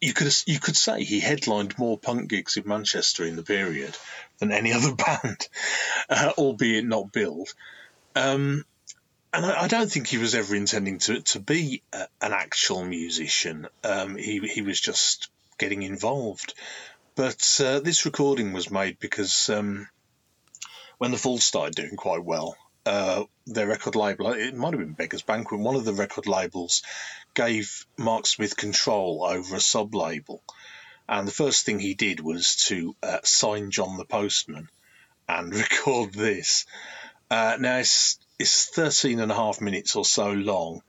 [0.00, 3.96] you could you could say he headlined more punk gigs in Manchester in the period
[4.38, 5.48] than any other band,
[6.08, 7.54] uh, albeit not billed.
[8.14, 8.64] Um,
[9.32, 12.84] and I, I don't think he was ever intending to to be a, an actual
[12.84, 13.66] musician.
[13.84, 16.54] Um, he he was just getting involved.
[17.14, 19.88] But uh, this recording was made because um,
[20.98, 22.56] when the Falls started doing quite well,
[22.86, 26.82] uh, their record label, it might have been Beggars Banquet, one of the record labels
[27.34, 30.42] gave Mark Smith control over a sub label.
[31.08, 34.68] And the first thing he did was to uh, sign John the Postman
[35.28, 36.64] and record this.
[37.32, 40.82] Uh, now, it's, it's 13 and a half minutes or so long.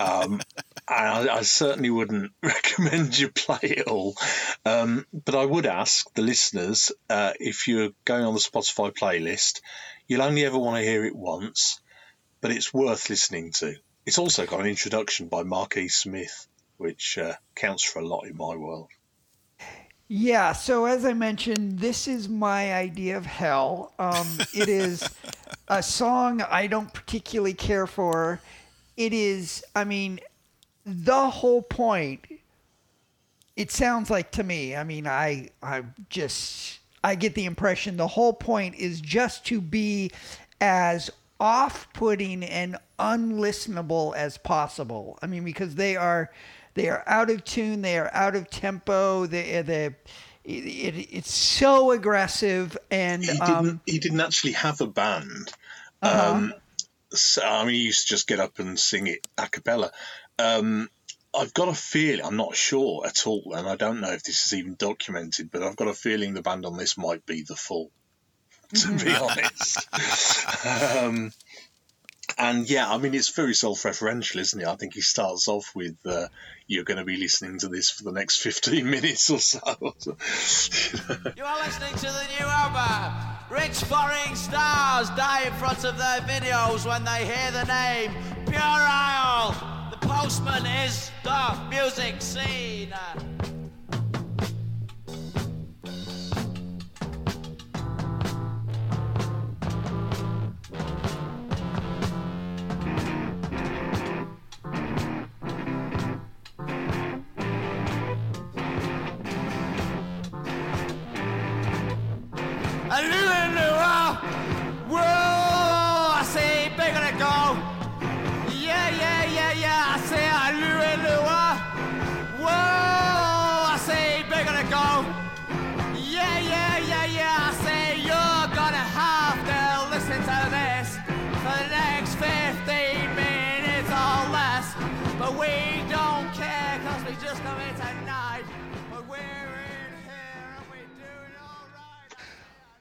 [0.00, 0.40] Um,
[0.88, 4.16] I, I certainly wouldn't recommend you play it all.
[4.64, 9.60] Um, but I would ask the listeners uh, if you're going on the Spotify playlist,
[10.08, 11.80] you'll only ever want to hear it once,
[12.40, 13.76] but it's worth listening to.
[14.04, 15.44] It's also got an introduction by
[15.76, 15.86] E.
[15.86, 18.88] Smith, which uh, counts for a lot in my world.
[20.08, 23.92] Yeah, so as I mentioned, this is my idea of hell.
[23.98, 25.08] Um, it is
[25.68, 28.40] a song I don't particularly care for.
[28.96, 30.20] It is, I mean,
[30.84, 32.24] the whole point.
[33.56, 34.76] It sounds like to me.
[34.76, 39.60] I mean, I, I just, I get the impression the whole point is just to
[39.60, 40.12] be
[40.60, 45.18] as off-putting and unlistenable as possible.
[45.20, 46.30] I mean, because they are
[46.76, 47.82] they are out of tune.
[47.82, 49.26] They are out of tempo.
[49.26, 49.94] They, they it,
[50.44, 53.80] it, it's so aggressive and He um, didn't.
[53.86, 55.50] He didn't actually have a band.
[56.02, 56.34] Uh-huh.
[56.34, 56.54] Um,
[57.10, 59.90] so, I mean, he used to just get up and sing it a cappella.
[60.38, 60.90] Um,
[61.34, 62.24] I've got a feeling.
[62.24, 65.50] I'm not sure at all, and I don't know if this is even documented.
[65.50, 67.90] But I've got a feeling the band on this might be the Fall.
[68.74, 69.78] To be honest.
[70.98, 71.32] um,
[72.38, 74.66] and yeah, I mean, it's very self-referential, isn't it?
[74.66, 76.28] I think he starts off with, uh,
[76.66, 79.60] "You're going to be listening to this for the next 15 minutes or so."
[81.36, 83.36] You are listening to the new album.
[83.50, 88.12] Rich foreign stars die in front of their videos when they hear the name
[88.46, 89.54] Puerile.
[89.90, 92.92] The postman is the music scene.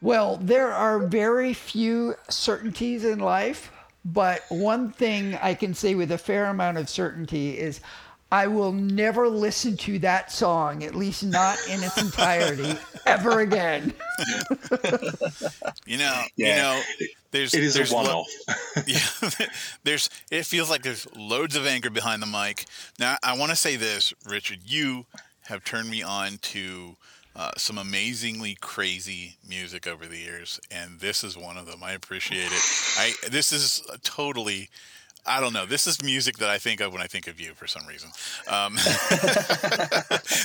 [0.06, 3.72] Well, there are very few certainties in life,
[4.06, 7.80] but one thing I can say with a fair amount of certainty is
[8.32, 12.78] I will never listen to that song, at least not in its entirety,
[13.08, 13.94] ever again.
[15.88, 16.56] You know, Yeah.
[16.56, 16.82] you know,
[17.32, 18.28] there's It is there's lo- one-off.
[18.88, 19.48] yeah,
[19.84, 20.10] there's.
[20.30, 22.66] It feels like there's loads of anger behind the mic.
[23.00, 24.60] Now, I want to say this, Richard.
[24.66, 25.06] You
[25.48, 26.96] have turned me on to
[27.36, 31.84] uh, some amazingly crazy music over the years, and this is one of them.
[31.84, 32.62] I appreciate it.
[32.98, 34.70] I this is totally.
[35.28, 35.66] I don't know.
[35.66, 38.12] This is music that I think of when I think of you for some reason.
[38.48, 38.76] Um,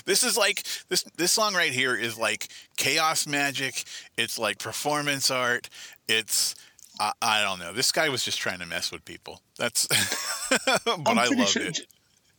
[0.06, 1.04] this is like this.
[1.16, 3.84] This song right here is like chaos magic.
[4.16, 5.68] It's like performance art.
[6.08, 6.54] It's
[6.98, 7.72] I, I don't know.
[7.72, 9.40] This guy was just trying to mess with people.
[9.58, 9.86] That's
[10.66, 11.80] but I'm I loved sure, it.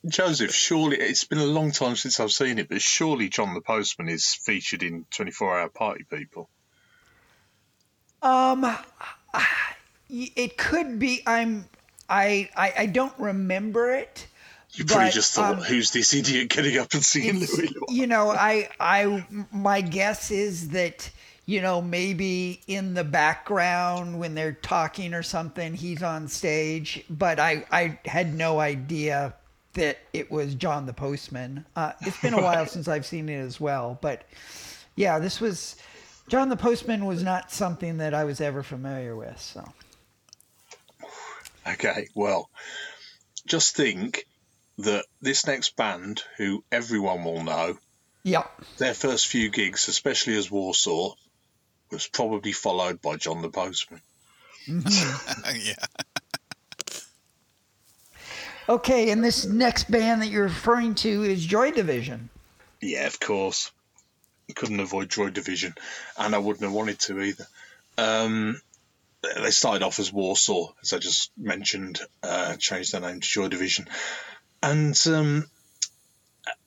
[0.08, 3.62] Joseph, surely it's been a long time since I've seen it, but surely John the
[3.62, 6.50] Postman is featured in 24 Hour Party People.
[8.22, 8.66] Um,
[10.10, 11.22] it could be.
[11.26, 11.66] I'm.
[12.10, 12.50] I.
[12.56, 14.28] I, I don't remember it.
[14.74, 18.08] You probably but, just thought, um, who's this idiot getting up and singing Louis you
[18.08, 21.10] know, I, I, my guess is that,
[21.46, 27.04] you know, maybe in the background when they're talking or something, he's on stage.
[27.10, 29.34] But I, I had no idea
[29.74, 31.66] that it was John the Postman.
[31.76, 33.98] Uh, it's been a while since I've seen it as well.
[34.02, 34.24] But
[34.96, 35.76] yeah, this was
[36.28, 39.40] John the Postman was not something that I was ever familiar with.
[39.40, 39.66] So
[41.68, 42.50] Okay, well,
[43.46, 44.26] just think
[44.80, 47.78] that this next band, who everyone will know,
[48.24, 48.44] yeah,
[48.78, 51.14] their first few gigs, especially as Warsaw,
[51.92, 54.02] was probably followed by John the Postman.
[54.68, 55.86] yeah.
[58.70, 59.10] Okay.
[59.12, 62.30] And this next band that you're referring to is Joy Division.
[62.82, 63.72] Yeah, of course.
[64.48, 65.76] You couldn't avoid Joy Division,
[66.18, 67.48] and I wouldn't have wanted to either.
[67.98, 68.60] Um,
[69.22, 73.48] they started off as Warsaw, as I just mentioned, uh, changed their name to Joy
[73.48, 73.88] Division.
[74.64, 75.48] And um,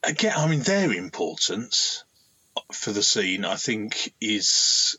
[0.03, 2.05] again, I mean, their importance
[2.73, 4.97] for the scene, I think, is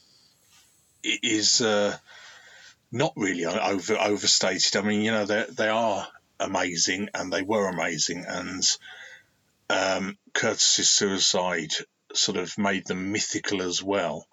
[1.03, 1.97] is uh,
[2.91, 4.75] not really over overstated.
[4.75, 6.07] I mean, you know, they they are
[6.39, 8.63] amazing, and they were amazing, and
[9.69, 11.73] um, Curtis's suicide
[12.13, 14.27] sort of made them mythical as well.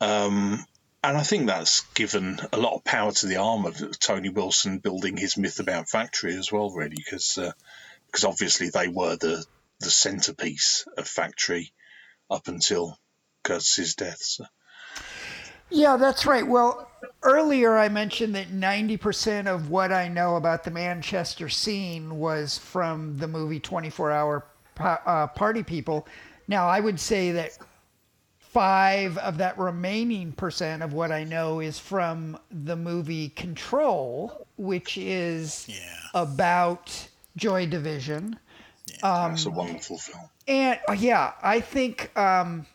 [0.00, 0.64] Um,
[1.02, 4.78] and I think that's given a lot of power to the arm of Tony Wilson
[4.78, 7.52] building his myth about Factory as well, really, because uh,
[8.06, 9.44] because obviously they were the
[9.80, 11.72] the centerpiece of Factory
[12.30, 12.98] up until
[13.42, 14.22] Curtis's death.
[14.22, 14.44] So.
[15.70, 16.46] Yeah, that's right.
[16.46, 16.90] Well,
[17.22, 23.16] earlier I mentioned that 90% of what I know about the Manchester scene was from
[23.18, 24.46] the movie 24 Hour
[24.78, 26.06] uh, Party People.
[26.48, 27.58] Now, I would say that
[28.38, 34.96] five of that remaining percent of what I know is from the movie Control, which
[34.96, 35.68] is
[36.14, 38.38] about Joy Division.
[39.02, 40.28] Um, That's a wonderful film.
[40.46, 42.66] and uh, yeah, I think um,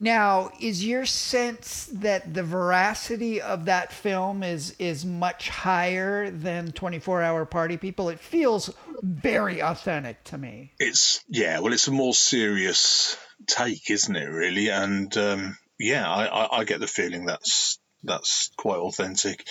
[0.00, 6.72] now is your sense that the veracity of that film is is much higher than
[6.72, 8.08] 24 Hour Party People.
[8.08, 8.72] It feels
[9.02, 10.72] very authentic to me.
[10.78, 14.28] It's yeah, well, it's a more serious take, isn't it?
[14.28, 19.46] Really, and um, yeah, I, I, I get the feeling that's that's quite authentic.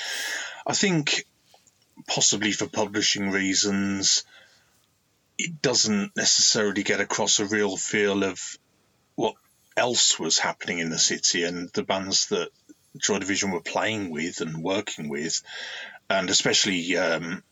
[0.66, 1.26] I think
[2.08, 4.24] possibly for publishing reasons,
[5.38, 8.58] it doesn't necessarily get across a real feel of
[9.78, 12.50] else was happening in the city and the bands that
[12.98, 15.42] Joy Division were playing with and working with,
[16.10, 17.44] and especially um,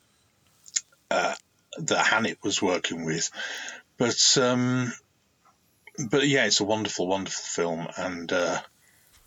[1.12, 1.36] uh,
[1.78, 3.30] that Hannett was working with.
[3.98, 4.92] But um,
[6.10, 8.60] but yeah, it's a wonderful, wonderful film, and uh,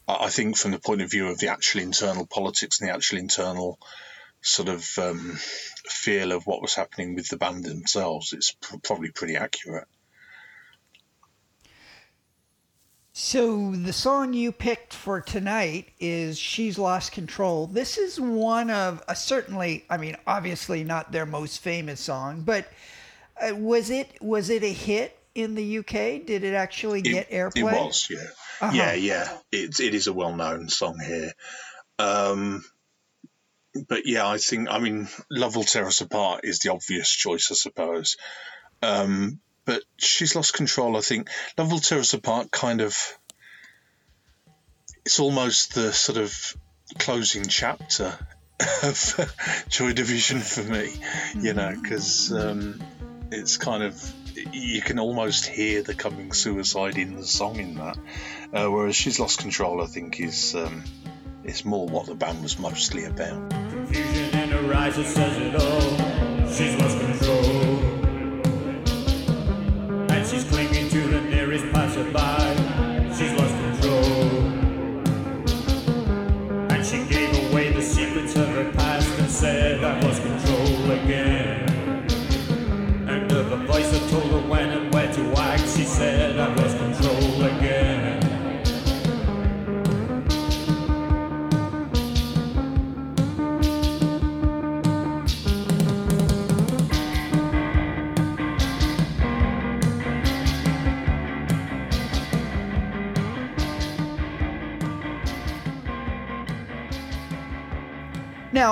[0.09, 3.18] I think from the point of view of the actual internal politics and the actual
[3.18, 3.78] internal
[4.40, 5.38] sort of um,
[5.86, 9.88] feel of what was happening with the band themselves, it's pr- probably pretty accurate.
[13.20, 19.02] So the song you picked for tonight is "She's Lost Control." This is one of
[19.08, 22.70] uh, certainly, I mean, obviously not their most famous song, but
[23.42, 26.24] uh, was it was it a hit in the UK?
[26.26, 27.56] Did it actually get airplay?
[27.56, 28.18] It was, yeah,
[28.60, 28.70] Uh-huh.
[28.72, 29.36] yeah, yeah.
[29.50, 31.32] It it is a well known song here,
[31.98, 32.64] um,
[33.88, 37.50] but yeah, I think I mean "Love Will Tear Us Apart" is the obvious choice,
[37.50, 38.16] I suppose.
[38.80, 40.96] Um, but she's lost control.
[40.96, 42.96] I think "Love Will Tear Us Apart" kind of
[45.04, 46.56] it's almost the sort of
[46.98, 48.18] closing chapter
[48.82, 49.34] of
[49.68, 50.90] Joy Division for me,
[51.38, 52.82] you know, because um,
[53.30, 53.94] it's kind of
[54.52, 57.98] you can almost hear the coming suicide in the song in that.
[58.54, 60.82] Uh, whereas she's lost control, I think, is um,
[61.66, 63.50] more what the band was mostly about.
[63.50, 66.48] Confusion eyes, it says it all.
[66.48, 67.47] She's lost control.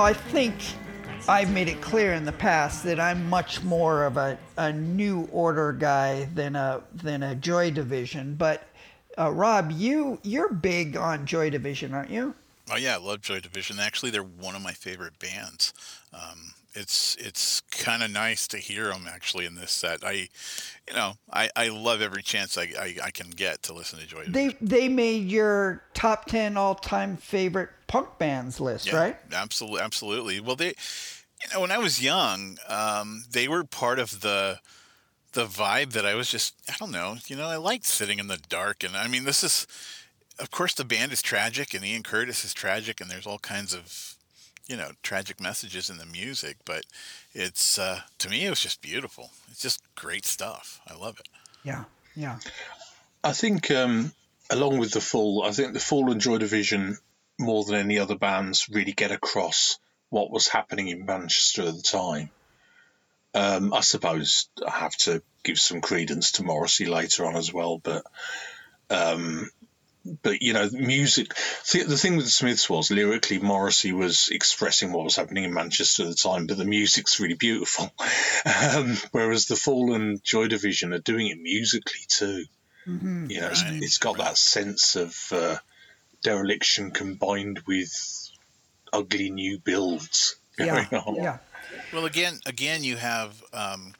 [0.06, 0.54] I think
[1.26, 5.28] I've made it clear in the past that I'm much more of a, a new
[5.32, 8.36] order guy than a than a Joy Division.
[8.36, 8.68] But
[9.18, 12.36] uh, Rob, you you're big on Joy Division, aren't you?
[12.70, 13.80] Oh yeah, I love Joy Division.
[13.80, 15.74] Actually, they're one of my favorite bands.
[16.14, 20.04] Um, it's it's kind of nice to hear them actually in this set.
[20.04, 20.28] I,
[20.86, 24.06] you know, I, I love every chance I, I, I can get to listen to
[24.06, 24.56] Joy Division.
[24.60, 29.16] They they made your top ten all time favorite punk bands list, Yeah, right?
[29.32, 30.40] Absolutely, absolutely.
[30.40, 30.68] Well, they,
[31.42, 34.60] you know, when I was young, um, they were part of the
[35.32, 38.26] the vibe that I was just, I don't know, you know, I liked sitting in
[38.26, 39.66] the dark, and I mean, this is,
[40.38, 43.74] of course, the band is tragic, and Ian Curtis is tragic, and there's all kinds
[43.74, 44.14] of,
[44.66, 46.86] you know, tragic messages in the music, but
[47.34, 49.30] it's uh, to me, it was just beautiful.
[49.50, 50.80] It's just great stuff.
[50.88, 51.28] I love it.
[51.64, 51.84] Yeah,
[52.14, 52.38] yeah.
[53.22, 54.12] I think, um,
[54.48, 56.96] along with the Fall, I think the Fall and Joy Division,
[57.38, 59.78] more than any other bands, really get across
[60.08, 62.30] what was happening in Manchester at the time.
[63.34, 67.78] Um, I suppose I have to give some credence to Morrissey later on as well,
[67.78, 68.04] but
[68.88, 69.50] um,
[70.22, 71.34] but you know, music.
[71.72, 75.52] The, the thing with the Smiths was lyrically, Morrissey was expressing what was happening in
[75.52, 77.92] Manchester at the time, but the music's really beautiful.
[78.46, 82.44] Um, whereas the Fall and Joy Division are doing it musically too.
[82.86, 83.28] Mhm.
[83.28, 85.56] You know, it's, it's got that sense of uh,
[86.26, 88.30] dereliction combined with
[88.92, 91.14] ugly new builds going Yeah, on.
[91.14, 91.38] yeah.
[91.92, 93.94] Well, again, again, you have, um,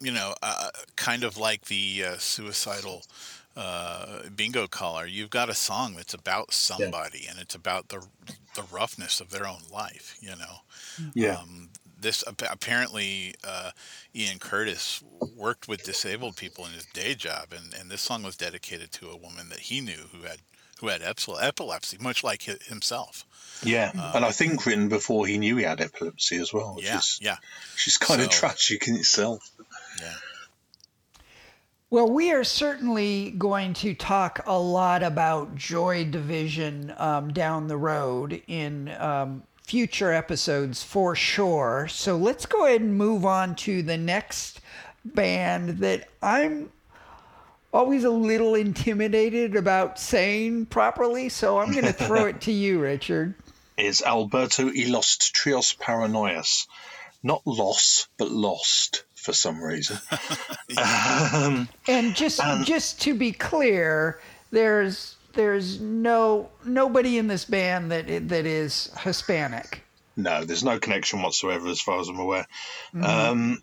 [0.00, 3.04] you know, uh, kind of like the uh, suicidal
[3.56, 5.06] uh, bingo caller.
[5.06, 8.06] You've got a song that's about somebody, and it's about the
[8.54, 10.18] the roughness of their own life.
[10.20, 10.56] You know.
[11.14, 11.38] Yeah.
[11.38, 11.70] Um,
[12.00, 13.70] this apparently uh,
[14.14, 15.02] Ian Curtis
[15.36, 19.08] worked with disabled people in his day job, and, and this song was dedicated to
[19.10, 20.38] a woman that he knew who had
[20.80, 23.26] who had epilepsy, much like himself.
[23.62, 26.76] Yeah, Um, and I think written before he knew he had epilepsy as well.
[26.76, 27.36] Which Yeah, is, yeah.
[27.74, 29.50] Which is kind of tragic in itself.
[30.00, 30.14] Yeah.
[31.90, 37.76] Well, we are certainly going to talk a lot about Joy Division um, down the
[37.76, 41.88] road in um, future episodes for sure.
[41.90, 44.60] So let's go ahead and move on to the next
[45.04, 46.70] band that I'm
[47.72, 51.28] always a little intimidated about saying properly.
[51.28, 53.34] So I'm going to throw it to you, Richard.
[53.76, 56.66] Is Alberto y Lost Trios Paranoias.
[57.22, 59.98] Not loss, but lost for some reason.
[60.78, 68.06] um, And just just to be clear, there's there's no nobody in this band that
[68.28, 69.82] that is Hispanic.
[70.16, 72.46] no, there's no connection whatsoever as far as I'm aware.
[72.94, 73.04] Mhm.
[73.04, 73.62] Um,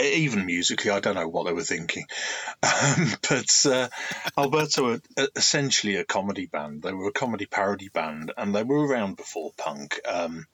[0.00, 2.06] even musically, I don't know what they were thinking.
[2.60, 3.88] Um, but uh,
[4.36, 6.82] Alberto are uh, essentially a comedy band.
[6.82, 10.46] They were a comedy parody band, and they were around before punk, um,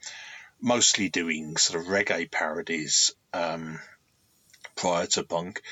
[0.61, 3.79] mostly doing sort of reggae parodies um,
[4.77, 5.63] prior to punk.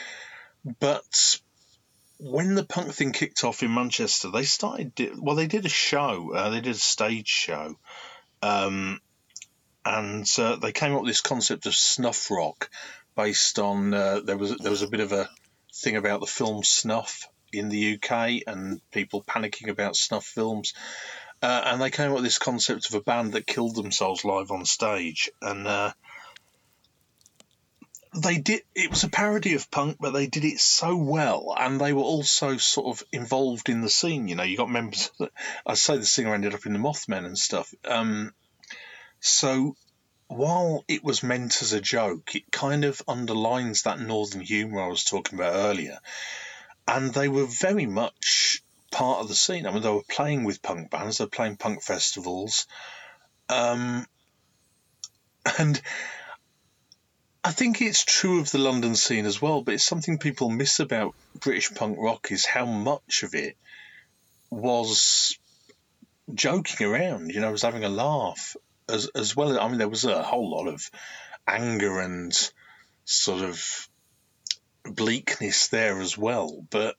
[0.64, 1.39] But
[2.18, 4.93] when the punk thing kicked off in Manchester, they started.
[5.18, 6.33] Well, they did a show.
[6.35, 7.77] Uh, they did a stage show,
[8.43, 9.01] um,
[9.85, 12.70] and uh, they came up with this concept of snuff rock,
[13.16, 15.28] based on uh, there was there was a bit of a
[15.74, 20.72] thing about the film Snuff in the UK and people panicking about snuff films.
[21.42, 24.52] Uh, and they came up with this concept of a band that killed themselves live
[24.52, 25.92] on stage, and uh,
[28.14, 28.62] they did.
[28.76, 32.02] It was a parody of punk, but they did it so well, and they were
[32.02, 34.28] also sort of involved in the scene.
[34.28, 35.10] You know, you got members.
[35.66, 37.74] I say the singer ended up in the Mothmen and stuff.
[37.84, 38.32] Um,
[39.18, 39.74] so
[40.33, 44.89] while it was meant as a joke, it kind of underlines that northern humour I
[44.89, 45.99] was talking about earlier.
[46.89, 49.66] And they were very much part of the scene.
[49.66, 52.66] I mean, they were playing with punk bands, they were playing punk festivals.
[53.49, 54.07] Um,
[55.59, 55.80] and
[57.45, 60.80] I think it's true of the London scene as well, but it's something people miss
[60.80, 63.57] about British punk rock is how much of it
[64.51, 65.39] was
[66.33, 68.57] joking around, you know, was having a laugh
[68.93, 70.90] as as well as I mean there was a whole lot of
[71.47, 72.32] anger and
[73.05, 73.88] sort of
[74.84, 76.97] bleakness there as well, but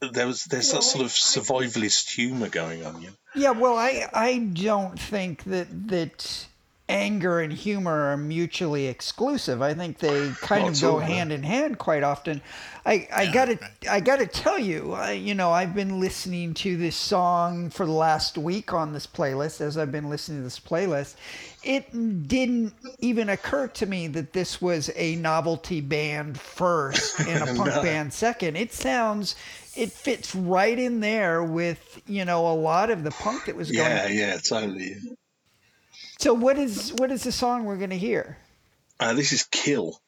[0.00, 3.14] there was there's that sort of survivalist humour going on, know.
[3.34, 6.46] Yeah, well, I I don't think that that
[6.88, 9.60] anger and humor are mutually exclusive.
[9.62, 12.40] I think they kind Not of go hand in hand quite often.
[12.86, 13.58] I I gotta
[13.90, 17.92] I gotta tell you, I, you know, I've been listening to this song for the
[17.92, 19.60] last week on this playlist.
[19.60, 21.16] As I've been listening to this playlist,
[21.62, 21.90] it
[22.26, 27.74] didn't even occur to me that this was a novelty band first and a punk
[27.74, 27.82] No.
[27.82, 28.56] band second.
[28.56, 29.36] It sounds.
[29.76, 33.70] It fits right in there with you know a lot of the punk that was
[33.70, 33.86] going.
[33.86, 34.96] Yeah, yeah, totally.
[36.18, 38.36] So what is what is the song we're going to hear?
[38.98, 40.00] Uh, this is Kill,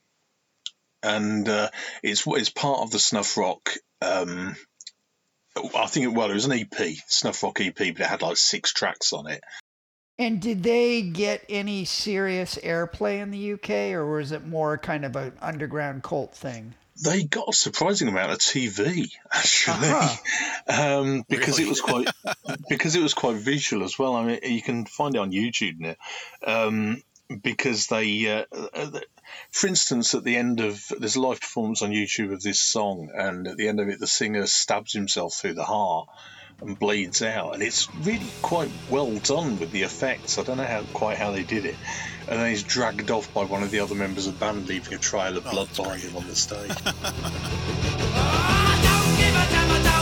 [1.05, 1.71] and uh,
[2.03, 3.71] it's it's part of the Snuff Rock.
[4.03, 4.57] Um,
[5.57, 8.39] I think it well, it was an EP, Snuff Rock EP, but it had like
[8.39, 9.43] six tracks on it.
[10.19, 15.05] And did they get any serious airplay in the UK, or was it more kind
[15.05, 16.75] of an underground cult thing?
[17.03, 21.01] They got a surprising amount of TV actually, Uh-huh.
[21.01, 22.09] um, because it was quite
[22.69, 24.15] because it was quite visual as well.
[24.15, 25.95] I mean, you can find it on YouTube now.
[26.47, 27.03] Um,
[27.43, 28.45] because they, uh,
[28.75, 29.01] uh,
[29.53, 33.11] for instance, at the end of there's a live performance on YouTube of this song,
[33.15, 36.09] and at the end of it, the singer stabs himself through the heart
[36.61, 40.39] and bleeds out, and it's really quite well done with the effects.
[40.39, 41.77] I don't know how quite how they did it,
[42.29, 44.95] and then he's dragged off by one of the other members of the band, leaving
[44.95, 46.71] a trail of blood behind him on the stage.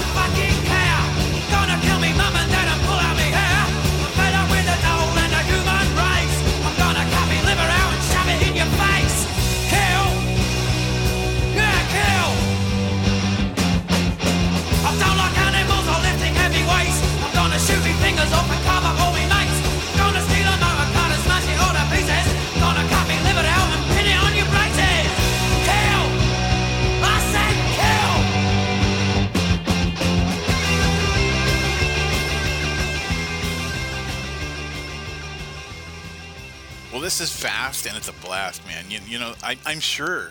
[37.18, 38.84] this is fast and it's a blast, man.
[38.88, 40.30] You, you know, I, I'm sure,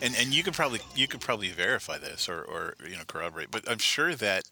[0.00, 3.50] and, and you could probably you could probably verify this or, or you know corroborate,
[3.50, 4.44] but I'm sure that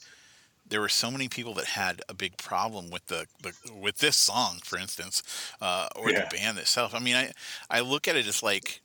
[0.68, 4.16] there were so many people that had a big problem with the, the with this
[4.16, 5.22] song, for instance,
[5.60, 6.24] uh, or Yeah.
[6.24, 6.92] the band itself.
[6.92, 7.32] I mean, I
[7.70, 8.80] I look at it as like,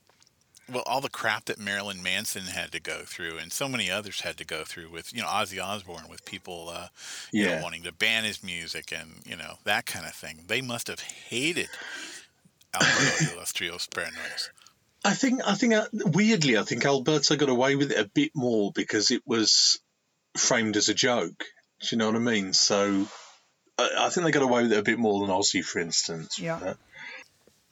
[0.72, 4.22] well, all the crap that Marilyn Manson had to go through, and so many others
[4.22, 6.89] had to go through with you know Ozzy Osbourne, with people uh,
[7.36, 7.64] you know, Yeah.
[7.64, 10.41] wanting to ban his music and you know that kind of thing.
[10.47, 11.70] They must have hated
[12.74, 14.49] Alberto y Lost Trios Paranoias.
[15.03, 18.32] I think I think uh, weirdly, I think Alberto got away with it a bit
[18.36, 19.80] more because it was
[20.38, 21.43] framed as a joke.
[21.82, 22.53] Do you know what I mean?
[22.53, 23.07] So
[23.78, 26.39] I, I think they got away with it a bit more than Ozzy, for instance.
[26.39, 26.76] Yeah.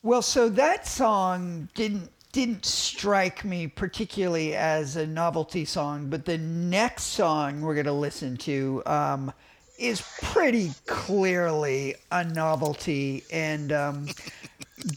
[0.01, 6.37] Well, so that song didn't didn't strike me particularly as a novelty song, but the
[6.37, 9.33] next song we're going to listen to um,
[9.79, 14.07] is pretty clearly a novelty and um,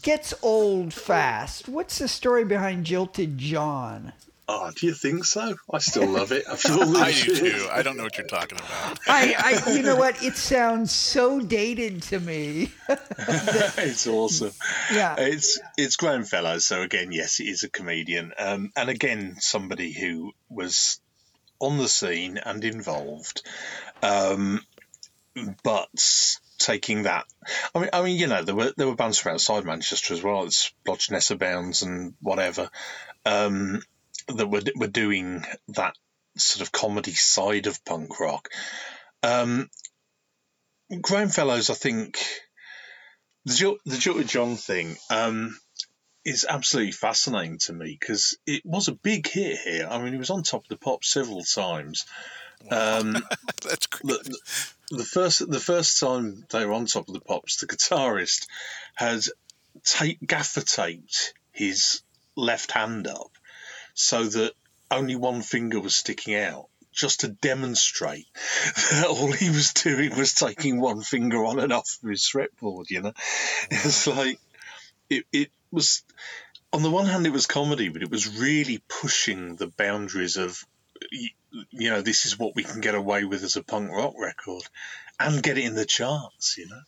[0.01, 1.67] gets old fast.
[1.67, 4.13] What's the story behind Jilted John?
[4.47, 5.55] Oh, do you think so?
[5.71, 6.43] I still love it.
[6.51, 7.63] After all I these do years.
[7.63, 7.69] too.
[7.71, 8.99] I don't know what you're talking about.
[9.07, 10.21] I, I, you know what?
[10.21, 12.69] It sounds so dated to me.
[12.89, 14.51] it's awesome.
[14.93, 15.15] Yeah.
[15.17, 16.65] It's it's Graham Fellows.
[16.65, 20.99] So again, yes, it is a comedian, um, and again, somebody who was
[21.59, 23.43] on the scene and involved,
[24.01, 24.59] um,
[25.63, 25.87] but
[26.63, 27.25] taking that.
[27.75, 30.23] I mean, I mean, you know, there were there were bands from outside Manchester as
[30.23, 30.45] well.
[30.45, 32.69] It's Bloch Nessa Bounds and whatever
[33.25, 33.81] um,
[34.27, 35.95] that were were doing that
[36.37, 38.49] sort of comedy side of punk rock.
[39.21, 39.69] Um,
[41.01, 42.19] Graham Fellows, I think
[43.45, 45.57] the Jo- the Jilted John thing um,
[46.25, 49.87] is absolutely fascinating to me because it was a big hit here.
[49.89, 52.05] I mean, it was on top of the pop several times.
[52.69, 53.17] Um,
[53.63, 54.23] That's great.
[54.23, 54.37] the,
[54.91, 58.47] the first the first time they were on top of the pops, the guitarist
[58.95, 59.21] had
[59.83, 62.01] tape, gaffer taped his
[62.35, 63.31] left hand up
[63.93, 64.53] so that
[64.91, 66.67] only one finger was sticking out.
[66.91, 68.27] Just to demonstrate
[68.91, 72.91] that all he was doing was taking one finger on and off of his fretboard,
[72.91, 73.13] you know.
[73.71, 74.39] It's like
[75.09, 76.03] it, it was
[76.71, 80.63] on the one hand it was comedy, but it was really pushing the boundaries of
[81.71, 84.63] you know, this is what we can get away with as a punk rock record
[85.19, 86.81] and get it in the charts, you know.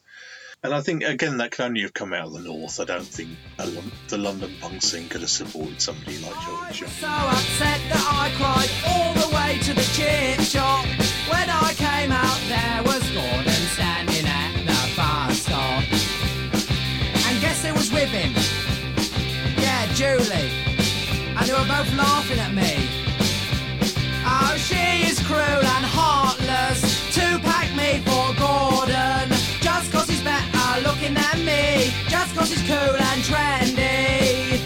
[0.63, 2.79] And I think, again, that can only have come out of the North.
[2.79, 6.73] I don't think a Lon- the London punk scene could have supported somebody like Jilted
[6.73, 6.89] John.
[6.89, 10.85] So upset that I cried all the way to the chip shop.
[11.29, 15.83] When I came out, there was Gordon standing at the bar stop.
[17.29, 18.33] And guess who was with him?
[19.61, 20.49] Yeah, Julie.
[21.37, 22.44] And they were both laughing at
[32.45, 34.61] Just cause he's cool and trendy.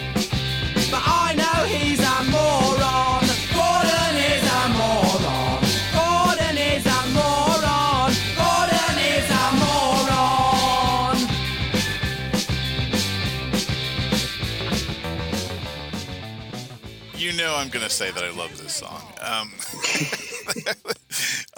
[0.92, 3.24] But I know he's a moron.
[3.56, 5.64] Gordon is a moron.
[5.96, 8.12] Gordon is a moron.
[8.36, 11.18] Gordon is a moron.
[17.18, 19.02] You know I'm going to say that I love this song.
[19.22, 19.54] Um,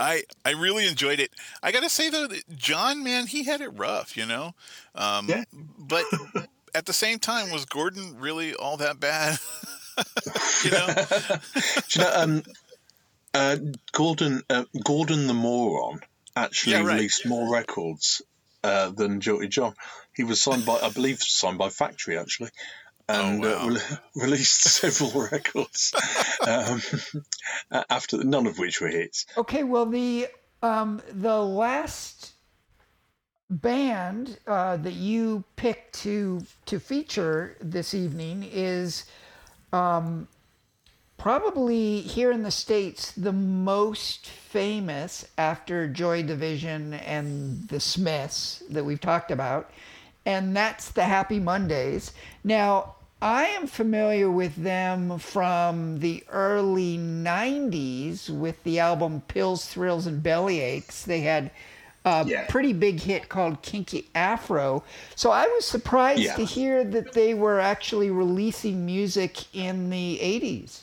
[0.02, 1.32] I I really enjoyed it.
[1.64, 4.54] I got to say though, that John, man, he had it rough, you know.
[4.96, 5.44] Um, Yeah.
[5.78, 6.06] But
[6.74, 9.38] at the same time, was Gordon really all that bad?
[10.64, 10.88] you know.
[11.94, 12.44] You know, um,
[13.34, 13.58] uh,
[13.92, 16.02] Gordon, uh, Gordon the Moron
[16.36, 16.96] actually Yeah, right.
[16.96, 18.22] released more records
[18.64, 19.74] uh, than Jilted John.
[20.16, 22.50] He was signed by, I believe, signed by Factory actually,
[23.12, 23.66] and Oh, wow.
[23.66, 25.94] uh, re- released several records
[26.48, 26.82] um,
[27.90, 29.26] after none of which were hits.
[29.38, 30.28] Okay, well the
[30.64, 32.32] um, the last
[33.50, 39.06] band uh, that you picked to to feature this evening is
[39.74, 40.28] um,
[41.18, 48.84] probably here in the states the most famous after Joy Division and the Smiths that
[48.86, 49.70] we've talked about,
[50.26, 52.14] and that's the Happy Mondays.
[52.44, 52.96] Now.
[53.22, 60.24] I am familiar with them from the early 90s with the album Pills, Thrills, and
[60.24, 61.04] Bellyaches.
[61.06, 61.52] They had
[62.04, 62.48] a Yeah.
[62.48, 64.84] pretty big hit called Kinky Afro.
[65.16, 66.36] So I was surprised Yeah.
[66.36, 70.80] to hear that they were actually releasing music in the 80s.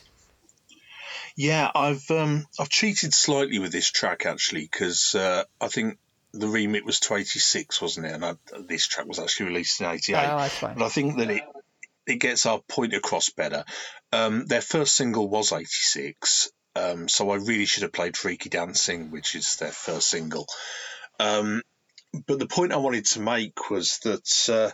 [1.35, 5.97] Yeah, I've um, I've cheated slightly with this track actually because uh, I think
[6.33, 8.13] the remit was to eighty six, wasn't it?
[8.13, 8.33] And I,
[8.67, 10.27] this track was actually released in eighty eight.
[10.29, 10.75] Oh, that's fine.
[10.75, 11.43] But I think that it
[12.09, 13.63] it gets our point across better.
[14.11, 18.49] Um, their first single was eighty six, um, so I really should have played Freaky
[18.49, 20.47] Dancing, which is their first single.
[21.19, 21.61] Um,
[22.25, 24.71] but the point I wanted to make was that uh,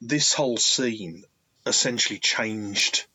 [0.00, 1.24] this whole scene
[1.66, 3.06] essentially changed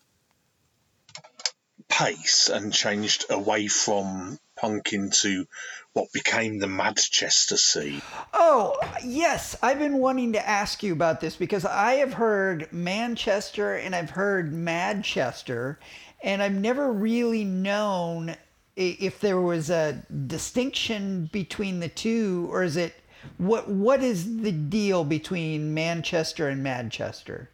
[1.89, 5.45] pace and changed away from punk into
[5.91, 8.01] what became the Manchester scene.
[8.33, 9.57] Oh, yes.
[9.61, 14.11] I've been wanting to ask you about this because I have heard Manchester and I've
[14.11, 15.75] heard Madchester,
[16.23, 18.35] and I've never really known
[18.77, 22.95] if there was a distinction between the two, or is it
[23.37, 27.47] what what is the deal between Manchester and Madchester?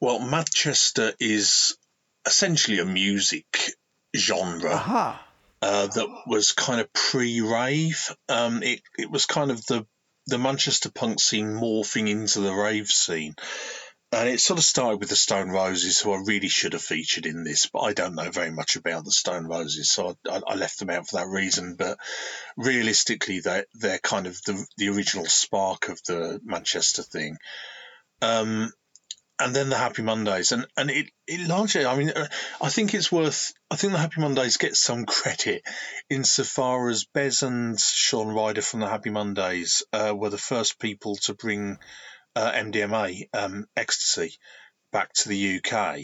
[0.00, 1.76] Well, Manchester is
[2.26, 3.74] essentially a music
[4.16, 5.26] genre Aha.
[5.62, 8.14] Uh, that was kind of pre-rave.
[8.28, 9.86] Um, it it was kind of the
[10.26, 13.34] the Manchester punk scene morphing into the rave scene.
[14.14, 17.24] And it sort of started with the Stone Roses, who I really should have featured
[17.24, 20.54] in this, but I don't know very much about the Stone Roses, so I, I
[20.54, 21.76] left them out for that reason.
[21.76, 21.96] But
[22.58, 27.38] realistically, they're, they're kind of the, the original spark of the Manchester thing.
[28.20, 28.70] Um,
[29.42, 32.28] and then the Happy Mondays, and and it, it largely, I mean, uh,
[32.60, 33.52] I think it's worth.
[33.70, 35.62] I think the Happy Mondays get some credit
[36.08, 41.16] insofar as Bez and Shaun Ryder from the Happy Mondays uh, were the first people
[41.16, 41.78] to bring
[42.36, 44.36] uh, MDMA, um, ecstasy,
[44.92, 46.00] back to the UK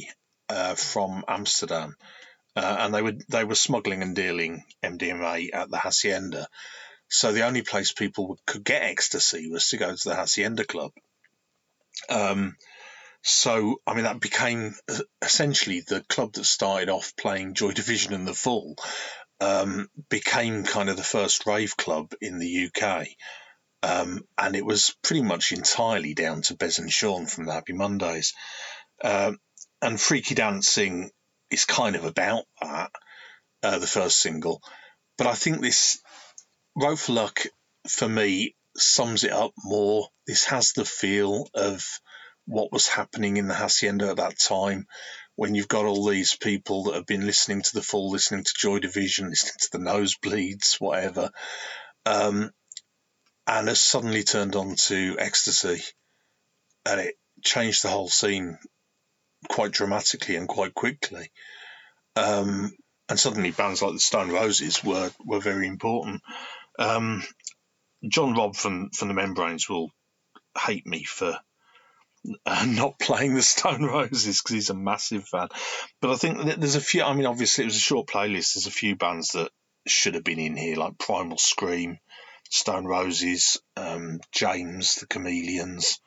[0.48, 1.96] uh, from Amsterdam,
[2.56, 6.48] uh, and they were they were smuggling and dealing MDMA at the Hacienda.
[7.08, 10.92] So the only place people could get ecstasy was to go to the Hacienda Club.
[12.10, 12.56] Um,
[13.28, 18.14] so, I mean, that became uh, essentially the club that started off playing Joy Division
[18.14, 18.76] and the Fall,
[19.40, 23.06] um, became kind of the first rave club in the UK.
[23.82, 27.74] Um, and it was pretty much entirely down to Bez and Shaun from the Happy
[27.74, 28.32] Mondays.
[29.04, 29.38] Um,
[29.82, 31.10] and Freaky Dancing
[31.50, 32.90] is kind of about that,
[33.62, 34.62] uh, the first single.
[35.18, 36.00] But I think this
[36.74, 37.40] Wrote for Luck,
[37.88, 40.08] for me, sums it up more.
[40.26, 41.84] This has the feel of
[42.48, 44.86] what was happening in the hacienda at that time
[45.36, 48.52] when you've got all these people that have been listening to the fall listening to
[48.58, 51.30] joy division listening to the nosebleeds whatever
[52.06, 52.50] um,
[53.48, 55.82] and has suddenly turned on to ecstasy.
[56.86, 58.58] And it changed the whole scene
[59.48, 61.30] quite dramatically and quite quickly.
[62.16, 62.72] Um,
[63.08, 66.22] and suddenly bands like the stone roses were, were very important.
[66.78, 67.24] Um,
[68.08, 69.90] john robb from, from the membranes will
[70.56, 71.36] hate me for
[72.66, 75.48] not playing the Stone Roses because he's a massive fan.
[76.00, 77.02] But I think there's a few.
[77.02, 78.54] I mean, obviously it was a short playlist.
[78.54, 79.50] There's a few bands that
[79.86, 81.98] should have been in here, like Primal Scream,
[82.50, 86.00] Stone Roses, um, James, the Chameleons.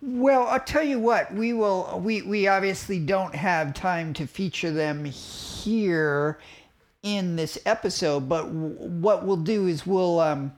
[0.00, 1.32] Well, I'll tell you what.
[1.32, 2.00] We will.
[2.04, 6.38] We we obviously don't have time to feature them here
[7.02, 10.52] in this episode, but w- what we'll do is we'll um,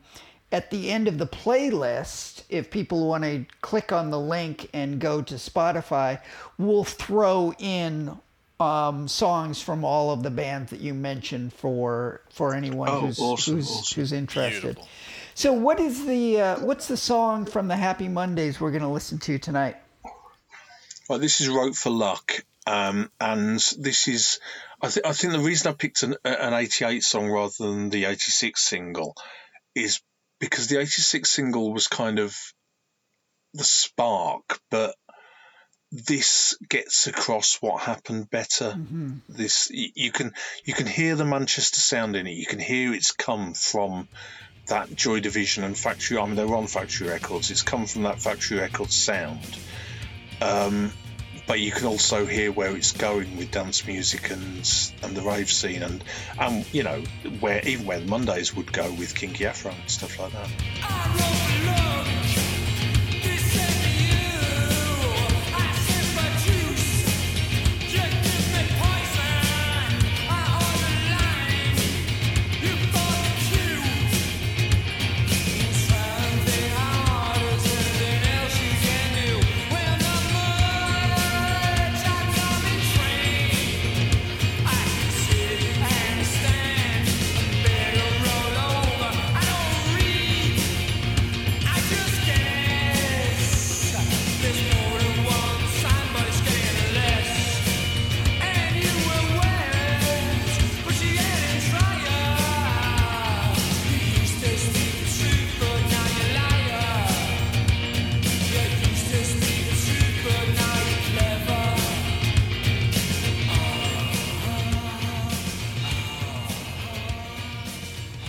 [0.54, 5.00] at the end of the playlist, if people want to click on the link and
[5.00, 6.20] go to Spotify,
[6.58, 8.16] we'll throw in
[8.60, 13.18] um, songs from all of the bands that you mentioned for for anyone Oh, who's
[13.18, 14.00] awesome, who's, awesome.
[14.00, 14.78] who's interested.
[15.34, 18.88] So, what is the uh, what's the song from the Happy Mondays we're going to
[18.88, 19.76] listen to tonight?
[21.08, 24.38] Well, this is Wrote for Luck, um, and this is.
[24.80, 28.04] I, th- I think the reason I picked an, an 88 song rather than the
[28.04, 29.16] 86 single
[29.74, 30.00] is
[30.40, 32.36] because the 86 single was kind of
[33.54, 34.94] the spark, but
[35.92, 38.74] this gets across what happened better.
[39.28, 40.32] This you can
[40.64, 42.32] you can hear the Manchester sound in it.
[42.32, 44.08] You can hear it's come from
[44.66, 46.18] that Joy Division and Factory.
[46.18, 47.50] I mean, they were on Factory Records.
[47.50, 49.56] It's come from that Factory Records sound.
[50.40, 50.92] Um,
[51.46, 54.68] but you can also hear where it's going with dance music and
[55.02, 56.02] and the rave scene and
[56.40, 57.02] and you know
[57.40, 60.50] where even where Mondays would go with Kinky Afro and stuff like that.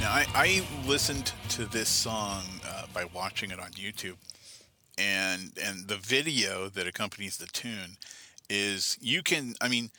[0.05, 4.17] Now, I, I listened to this song uh, by watching it on YouTube,
[4.99, 7.97] and and the video that accompanies the tune
[8.47, 9.55] is you can.
[9.61, 9.89] I mean,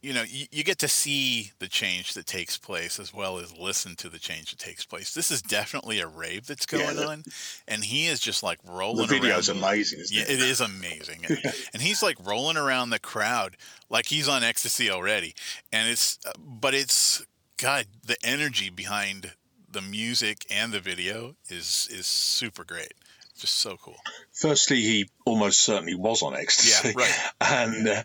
[0.00, 3.54] you know, you, you get to see the change that takes place as well as
[3.54, 5.12] listen to the change that takes place.
[5.12, 7.24] This is definitely a rave that's Yeah, going the- on,
[7.68, 9.06] and he is just like rolling.
[9.06, 9.58] The video's around.
[9.58, 10.30] amazing, yeah, it?
[10.30, 11.42] it is amazing, and,
[11.74, 13.58] and he's like rolling around the crowd
[13.90, 15.34] like he's on ecstasy already,
[15.74, 17.22] and it's uh, but it's
[17.64, 19.32] God, the energy behind
[19.72, 22.92] the music and the video is is super great.
[23.38, 23.96] Just so cool.
[24.34, 26.88] Firstly, he almost certainly was on ecstasy.
[26.88, 27.30] Yeah, right.
[27.40, 28.02] And uh,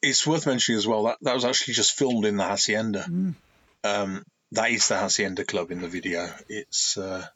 [0.00, 3.04] it's worth mentioning as well that that was actually just filmed in the Hacienda.
[3.82, 6.28] Um, that is the Hacienda Club in the video.
[6.48, 7.26] It's uh,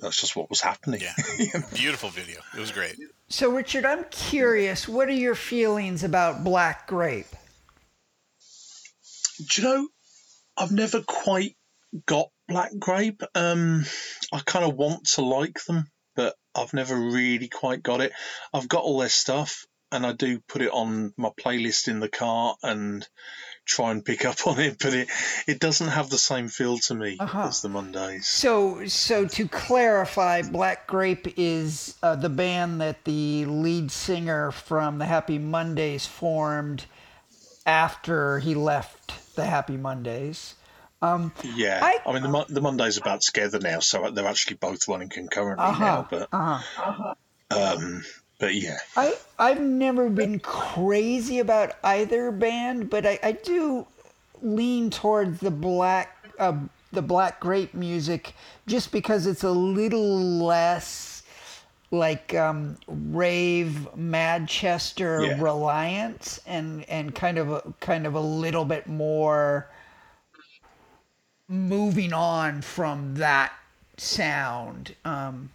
[0.00, 1.02] that's just what was happening.
[1.02, 1.60] Yeah.
[1.74, 2.40] Beautiful video.
[2.52, 2.96] It was great.
[3.28, 4.88] So, Richard, I'm curious.
[4.88, 7.36] What are your feelings about Black Grape?
[9.38, 9.88] Do you know?
[10.56, 11.56] I've never quite
[12.06, 13.22] got Black Grape.
[13.34, 13.84] Um,
[14.32, 18.12] I kind of want to like them, but I've never really quite got it.
[18.54, 22.08] I've got all their stuff, and I do put it on my playlist in the
[22.08, 23.06] car and
[23.66, 25.08] try and pick up on it, but it
[25.46, 27.48] it doesn't have the same feel to me Uh-huh.
[27.48, 28.26] as the Mondays.
[28.26, 34.98] So, so to clarify, Black Grape is uh, the band that the lead singer from
[34.98, 36.84] the Happy Mondays formed
[37.66, 40.54] after he left the Happy Mondays.
[41.02, 44.88] Um, Yeah, I, mean the the Mondays are about together now, so they're actually both
[44.88, 46.08] running concurrently uh-huh, now.
[46.10, 47.14] But uh-huh.
[47.50, 48.04] um,
[48.38, 53.86] but yeah, I I've never been crazy about either band, but I, I do
[54.42, 56.56] lean towards the black uh,
[56.92, 58.34] the black grape music
[58.66, 61.15] just because it's a little less
[61.96, 65.42] like um, rave Manchester Yeah.
[65.42, 69.68] reliant and and kind of a, kind of a little bit more
[71.48, 73.52] moving on from that
[73.96, 74.94] sound.
[75.04, 75.50] Um,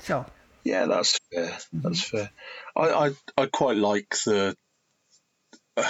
[0.00, 0.26] so
[0.64, 1.58] yeah, that's fair.
[1.72, 2.30] That's fair.
[2.76, 4.56] I, I I quite like the.
[5.76, 5.84] I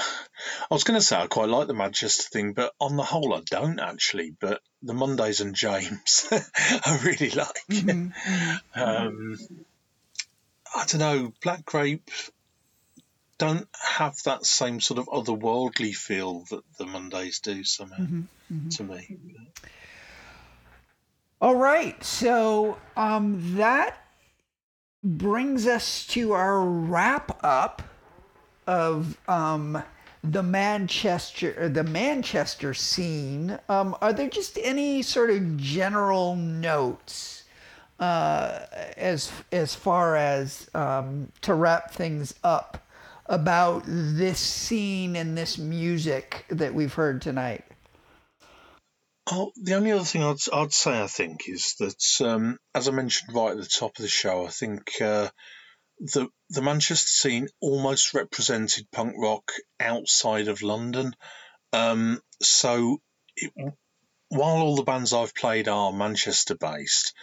[0.70, 3.41] was going to say I quite like the Manchester thing, but on the whole, I
[3.45, 4.35] don't actually.
[4.41, 8.15] But the Mondays and James, I really like.
[8.74, 9.39] Um,
[10.74, 11.32] I don't know.
[11.43, 12.11] Black Grape
[13.39, 18.07] don't have that same sort of otherworldly feel that the Mondays do somehow
[18.70, 19.19] to me.
[21.40, 23.99] All right, so um, that
[25.03, 27.82] brings us to our wrap up
[28.69, 29.82] of um,
[30.23, 33.59] the Manchester the Manchester scene.
[33.69, 37.41] Um, are there just any sort of general notes
[38.03, 38.66] uh,
[38.97, 42.85] as as far as um, to wrap things up
[43.27, 47.65] about this scene and this music that we've heard tonight?
[49.31, 52.91] Oh, the only other thing I'd, I'd say, I think, is that, um, as I
[52.91, 55.29] mentioned right at the top of the show, I think uh,
[56.01, 61.15] the the Manchester scene almost represented punk rock outside of London.
[61.73, 63.01] Um, so,
[63.37, 63.53] it,
[64.29, 67.15] while all the bands I've played are Manchester based,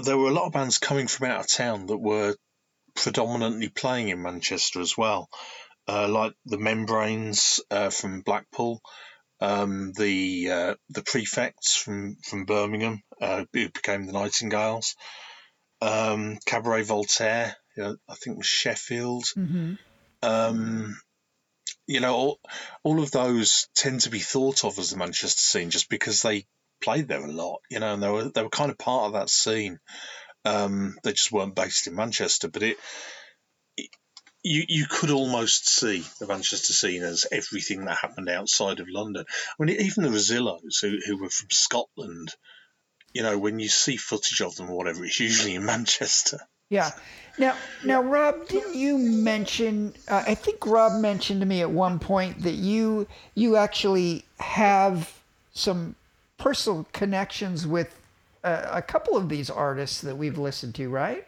[0.00, 2.36] there were a lot of bands coming from out of town that were
[2.94, 5.28] predominantly playing in Manchester as well,
[5.86, 8.80] uh, like the Membranes uh, from Blackpool
[9.40, 14.96] um, the uh, the prefects from from Birmingham, uh, who became the Nightingales,
[15.80, 19.24] um, Cabaret Voltaire, you know, I think was Sheffield.
[19.36, 19.74] Mm-hmm.
[20.22, 21.00] Um,
[21.86, 22.40] you know, all,
[22.82, 26.44] all of those tend to be thought of as the Manchester scene just because they
[26.80, 29.12] played there a lot, you know, and they were they were kind of part of
[29.14, 29.78] that scene.
[30.44, 32.76] Um, they just weren't based in Manchester, but it,
[33.76, 33.90] it
[34.42, 39.24] you you could almost see the Manchester scene as everything that happened outside of London.
[39.28, 42.34] I mean, even the Rezillos, who who were from Scotland,
[43.12, 46.40] you know, when you see footage of them or whatever, it's usually in Manchester.
[46.70, 46.90] Yeah.
[47.38, 49.94] Now, now, Rob, didn't you mention?
[50.08, 55.12] Uh, I think Rob mentioned to me at one point that you you actually have
[55.54, 55.94] some
[56.38, 58.00] personal connections with
[58.44, 61.26] uh, a couple of these artists that we've listened to, right?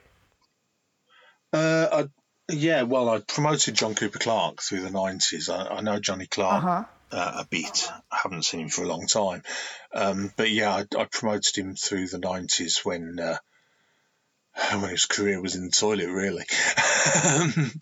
[1.53, 2.09] Uh, I,
[2.53, 5.49] yeah, well, I promoted John Cooper Clarke through the nineties.
[5.49, 6.85] I, I know Johnny Clarke Uh-huh.
[7.13, 7.91] uh, a bit.
[8.11, 9.43] I haven't seen him for a long time,
[9.93, 13.19] um, but yeah, I, I promoted him through the nineties when
[14.57, 16.45] uh, when his career was in the toilet, really.
[17.25, 17.73] um,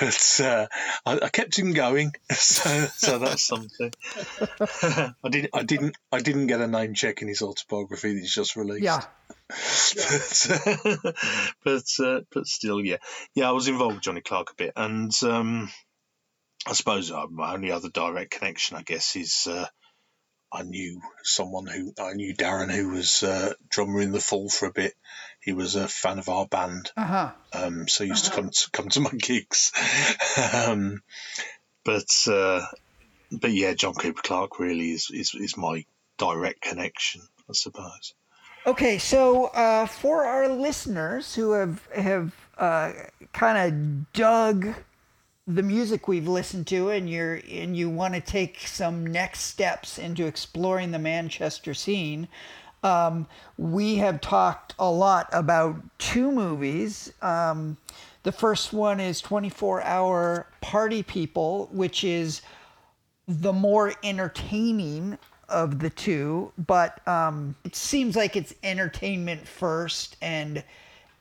[0.00, 0.66] but uh,
[1.06, 3.92] I, I kept him going, so so that's something.
[4.82, 8.34] I didn't, I didn't, I didn't get a name check in his autobiography that he's
[8.34, 8.84] just released.
[8.84, 9.02] Yeah.
[9.48, 11.14] but
[11.64, 12.98] but, uh, but still, yeah,
[13.34, 13.48] yeah.
[13.48, 15.70] I was involved with Johnny Clarke a bit, and um,
[16.66, 19.66] I suppose uh, my only other direct connection, I guess, is uh,
[20.52, 24.66] I knew someone who I knew Darren, who was uh, drummer in the Fall for
[24.66, 24.94] a bit.
[25.40, 27.30] He was a fan of our band, Uh huh.
[27.52, 29.72] um, so he used to come to come to my gigs.
[30.66, 31.02] um,
[31.84, 32.64] but uh,
[33.30, 35.84] but yeah, John Cooper Clarke really is, is is my
[36.18, 38.14] direct connection, I suppose.
[38.66, 42.92] Okay, so uh, for our listeners who have have uh,
[43.32, 44.74] kind of dug
[45.54, 49.98] the music we've listened to, and you're and you want to take some next steps
[49.98, 52.28] into exploring the Manchester scene,
[52.82, 53.26] Um,
[53.58, 57.12] we have talked a lot about two movies.
[57.20, 57.76] Um,
[58.22, 62.42] the first one is 24 Hour Party People, which is
[63.28, 65.18] the more entertaining
[65.48, 70.64] of the two, but um, it seems like it's entertainment first and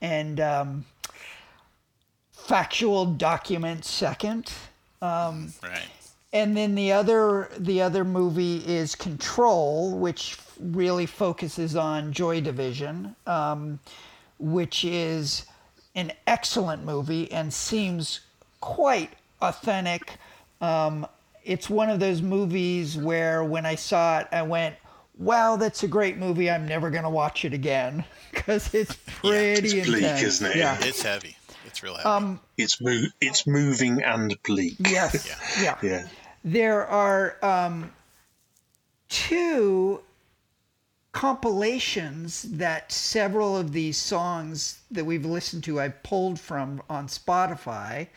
[0.02, 0.86] and um,
[2.50, 4.52] factual document second.
[5.04, 5.88] Um, Right.
[6.34, 13.16] and then the other the other movie is Control, which really focuses on Joy Division,
[13.28, 13.80] um,
[14.40, 15.46] which is
[15.96, 18.22] an excellent movie and seems
[18.62, 19.12] quite
[19.42, 20.18] authentic.
[20.60, 21.06] Um,
[21.46, 24.76] it's one of those movies where when I saw it, I went,
[25.18, 26.50] "Wow, that's a great movie.
[26.50, 30.56] I'm never gonna watch it again because it's pretty yeah, It's bleak, intense." isn't it?
[30.58, 30.78] Yeah.
[30.82, 31.36] It's heavy.
[31.70, 32.06] It's real heavy.
[32.08, 34.76] Um, It's mo- it's moving and bleak.
[34.80, 35.28] Yes.
[35.62, 35.78] yeah.
[35.82, 36.08] Yeah.
[36.44, 37.92] There are um,
[39.10, 40.02] two
[41.12, 48.08] compilations that several of these songs that we've listened to I pulled from on Spotify.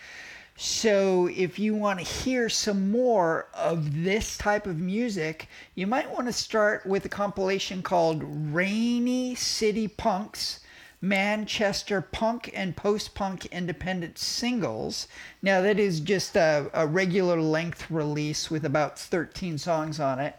[0.56, 6.10] So if you want to hear some more of this type of music, you might
[6.10, 10.60] want to start with a compilation called Rainy City Punks.
[11.02, 15.08] Manchester punk and post punk independent singles.
[15.42, 20.36] Now, that is just a, a regular length release with about 13 songs on it.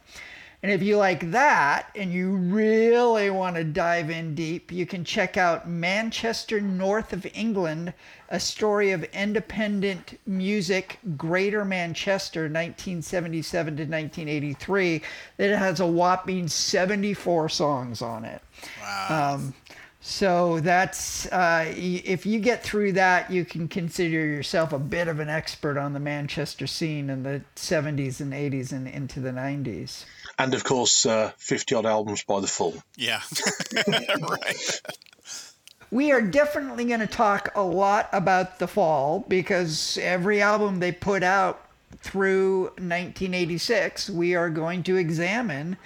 [0.64, 5.04] And if you like that and you really want to dive in deep, you can
[5.04, 7.94] check out Manchester North of England,
[8.30, 15.02] a story of independent music, Greater Manchester, 1977 to 1983,
[15.36, 18.42] that has a whopping 74 songs on it.
[18.82, 19.34] Wow.
[19.36, 19.54] Um,
[20.06, 25.22] so that's uh, if you get through that, you can consider yourself a bit of
[25.22, 30.04] an expert on the Manchester scene in the 70s and 80s and into the 90s.
[30.38, 32.76] And of course, uh, 50 odd albums by the Fall.
[32.98, 33.22] yeah.
[33.88, 34.82] right.
[35.90, 40.92] We are definitely going to talk a lot about the fall because every album they
[40.92, 41.66] put out
[42.00, 45.78] through 1986, we are going to examine.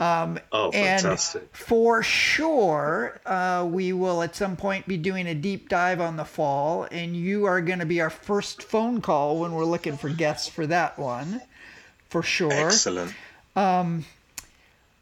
[0.00, 1.54] Um, Oh, and fantastic.
[1.54, 6.24] for sure, uh, we will at some point be doing a deep dive on the
[6.24, 10.08] fall, and you are going to be our first phone call when we're looking for
[10.08, 11.42] guests for that one,
[12.08, 12.50] for sure.
[12.50, 13.12] Excellent.
[13.54, 14.06] Um,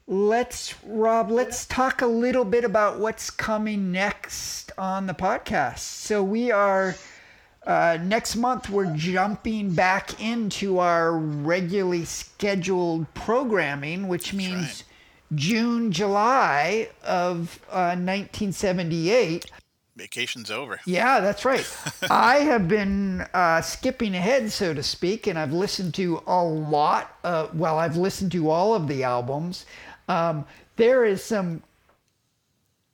[0.08, 5.78] let's Rob, let's talk a little bit about what's coming next on the podcast.
[5.78, 6.96] So we are
[7.66, 14.84] uh, next month we're jumping back into our regularly scheduled programming, which means
[15.34, 19.50] June, July of uh, 1978.
[19.96, 20.80] Vacation's over.
[20.86, 21.66] Yeah, that's right.
[22.10, 27.16] I have been uh, skipping ahead, so to speak, and I've listened to a lot.
[27.24, 29.66] Uh, well, I've listened to all of the albums.
[30.08, 30.46] Um,
[30.76, 31.62] there is some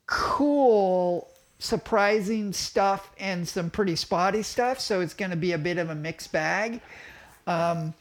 [0.07, 1.29] cool,
[1.59, 5.91] surprising stuff and some pretty spotty stuff, so it's going to be a bit of
[5.91, 6.81] a mixed bag.
[7.47, 7.93] Um,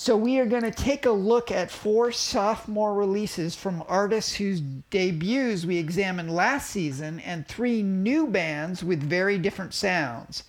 [0.00, 4.62] so we are going to take a look at four sophomore releases from artists whose
[4.88, 10.44] debuts we examined last season and three new bands with very different sounds.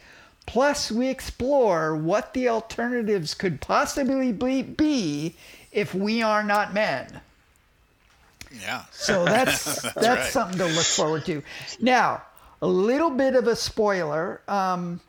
[0.45, 5.35] Plus, we explore what the alternatives could possibly be-
[5.73, 7.19] if we are not men.
[8.57, 8.85] Yeah.
[8.93, 10.31] So that's that's, right.
[10.31, 11.43] something to look forward to.
[11.81, 12.21] Now,
[12.61, 14.39] a little bit of a spoiler.
[14.47, 15.01] Um,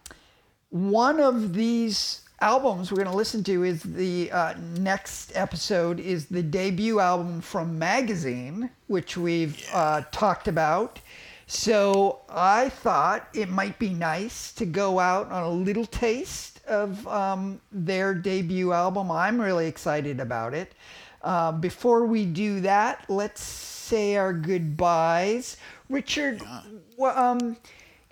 [0.71, 6.27] one of these albums we're going to listen to is the uh, next episode is
[6.27, 10.99] the debut album from Magazine, which we've uh, talked about.
[11.47, 17.07] So I thought it might be nice to go out on a little taste of
[17.07, 19.13] um, their debut album.
[19.13, 20.73] I'm really excited about it.
[21.23, 25.59] Uh, before we do that, let's say our goodbyes.
[25.89, 26.43] Richard,
[26.97, 27.57] wha- um,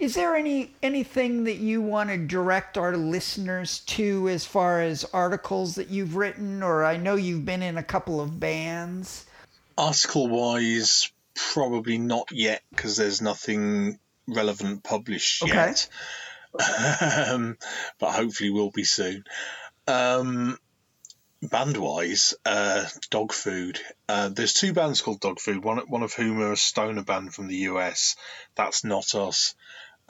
[0.01, 5.05] is there any anything that you want to direct our listeners to as far as
[5.13, 9.27] articles that you've written, or I know you've been in a couple of bands?
[9.79, 15.53] Article wise, probably not yet because there's nothing relevant published Okay.
[15.53, 15.89] yet.
[17.29, 17.57] um,
[17.99, 19.25] but hopefully will be soon.
[19.87, 20.59] Um,
[21.43, 23.81] band wise, uh, Dog Food.
[24.09, 25.63] Uh, there's two bands called Dog Food.
[25.65, 28.17] One one of whom are a stoner band from the US.
[28.57, 29.55] That's not us.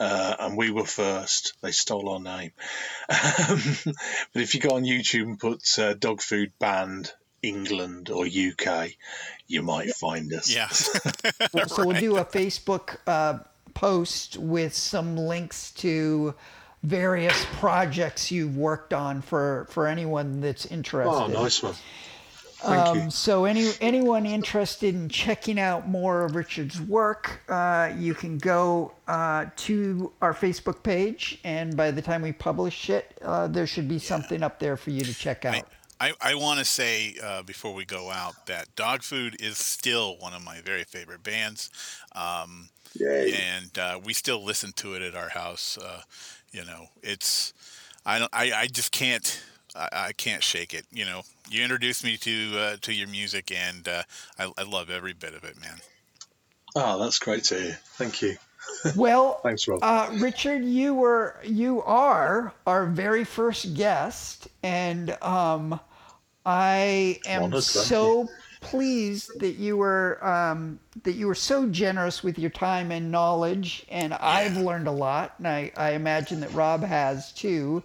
[0.01, 1.53] Uh, and we were first.
[1.61, 2.51] They stole our name.
[3.07, 3.61] Um,
[4.33, 7.13] but if you go on YouTube and put uh, Dog Food Band
[7.43, 8.89] England or UK,
[9.47, 10.53] you might find us.
[10.53, 10.69] Yeah.
[11.67, 13.39] So we'll do a Facebook uh,
[13.75, 16.33] post with some links to
[16.81, 21.11] various projects you've worked on for for anyone that's interested.
[21.11, 21.75] Oh, nice one.
[22.61, 23.11] Thank Um, you.
[23.11, 28.93] so any anyone interested in checking out more of Richard's work, uh, you can go
[29.07, 33.87] uh, to our Facebook page, and by the time we publish it, uh, there should
[33.87, 35.67] be something up there for you to check out.
[35.99, 40.17] I, I want to say uh, before we go out that Dog Food is still
[40.17, 41.69] one of my very favorite bands.
[42.15, 42.69] Um,
[42.99, 43.33] Yay.
[43.33, 45.77] And uh, we still listen to it at our house.
[45.77, 46.01] Uh,
[46.51, 47.53] you know, it's
[48.05, 49.41] I don't I, I just can't
[49.75, 50.85] I, I can't shake it.
[50.91, 51.21] You know,
[51.51, 54.03] you introduced me to uh, to your music, and uh,
[54.39, 55.77] I, I love every bit of it, man.
[56.75, 57.79] Oh, that's great to hear.
[57.83, 58.37] Thank you.
[58.95, 59.79] Well, Thanks, Rob.
[59.81, 65.79] Uh, Richard, you were you are our very first guest, and um,
[66.45, 68.29] I am Honored, so
[68.61, 73.85] pleased that you were um, that you were so generous with your time and knowledge,
[73.89, 77.83] and I've learned a lot, and I, I imagine that Rob has too.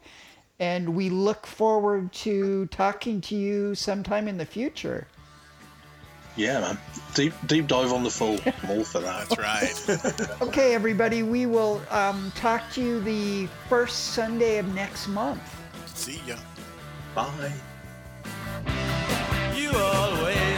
[0.59, 5.07] And we look forward to talking to you sometime in the future.
[6.37, 6.79] Yeah, man.
[7.15, 8.39] Deep deep dive on the Fall.
[8.45, 9.29] I'm all for that.
[9.37, 10.41] That's right.
[10.43, 15.43] Okay, everybody, we will um, talk to you the first Sunday of next month.
[15.95, 16.37] See ya.
[17.15, 17.53] Bye.
[19.57, 20.56] You always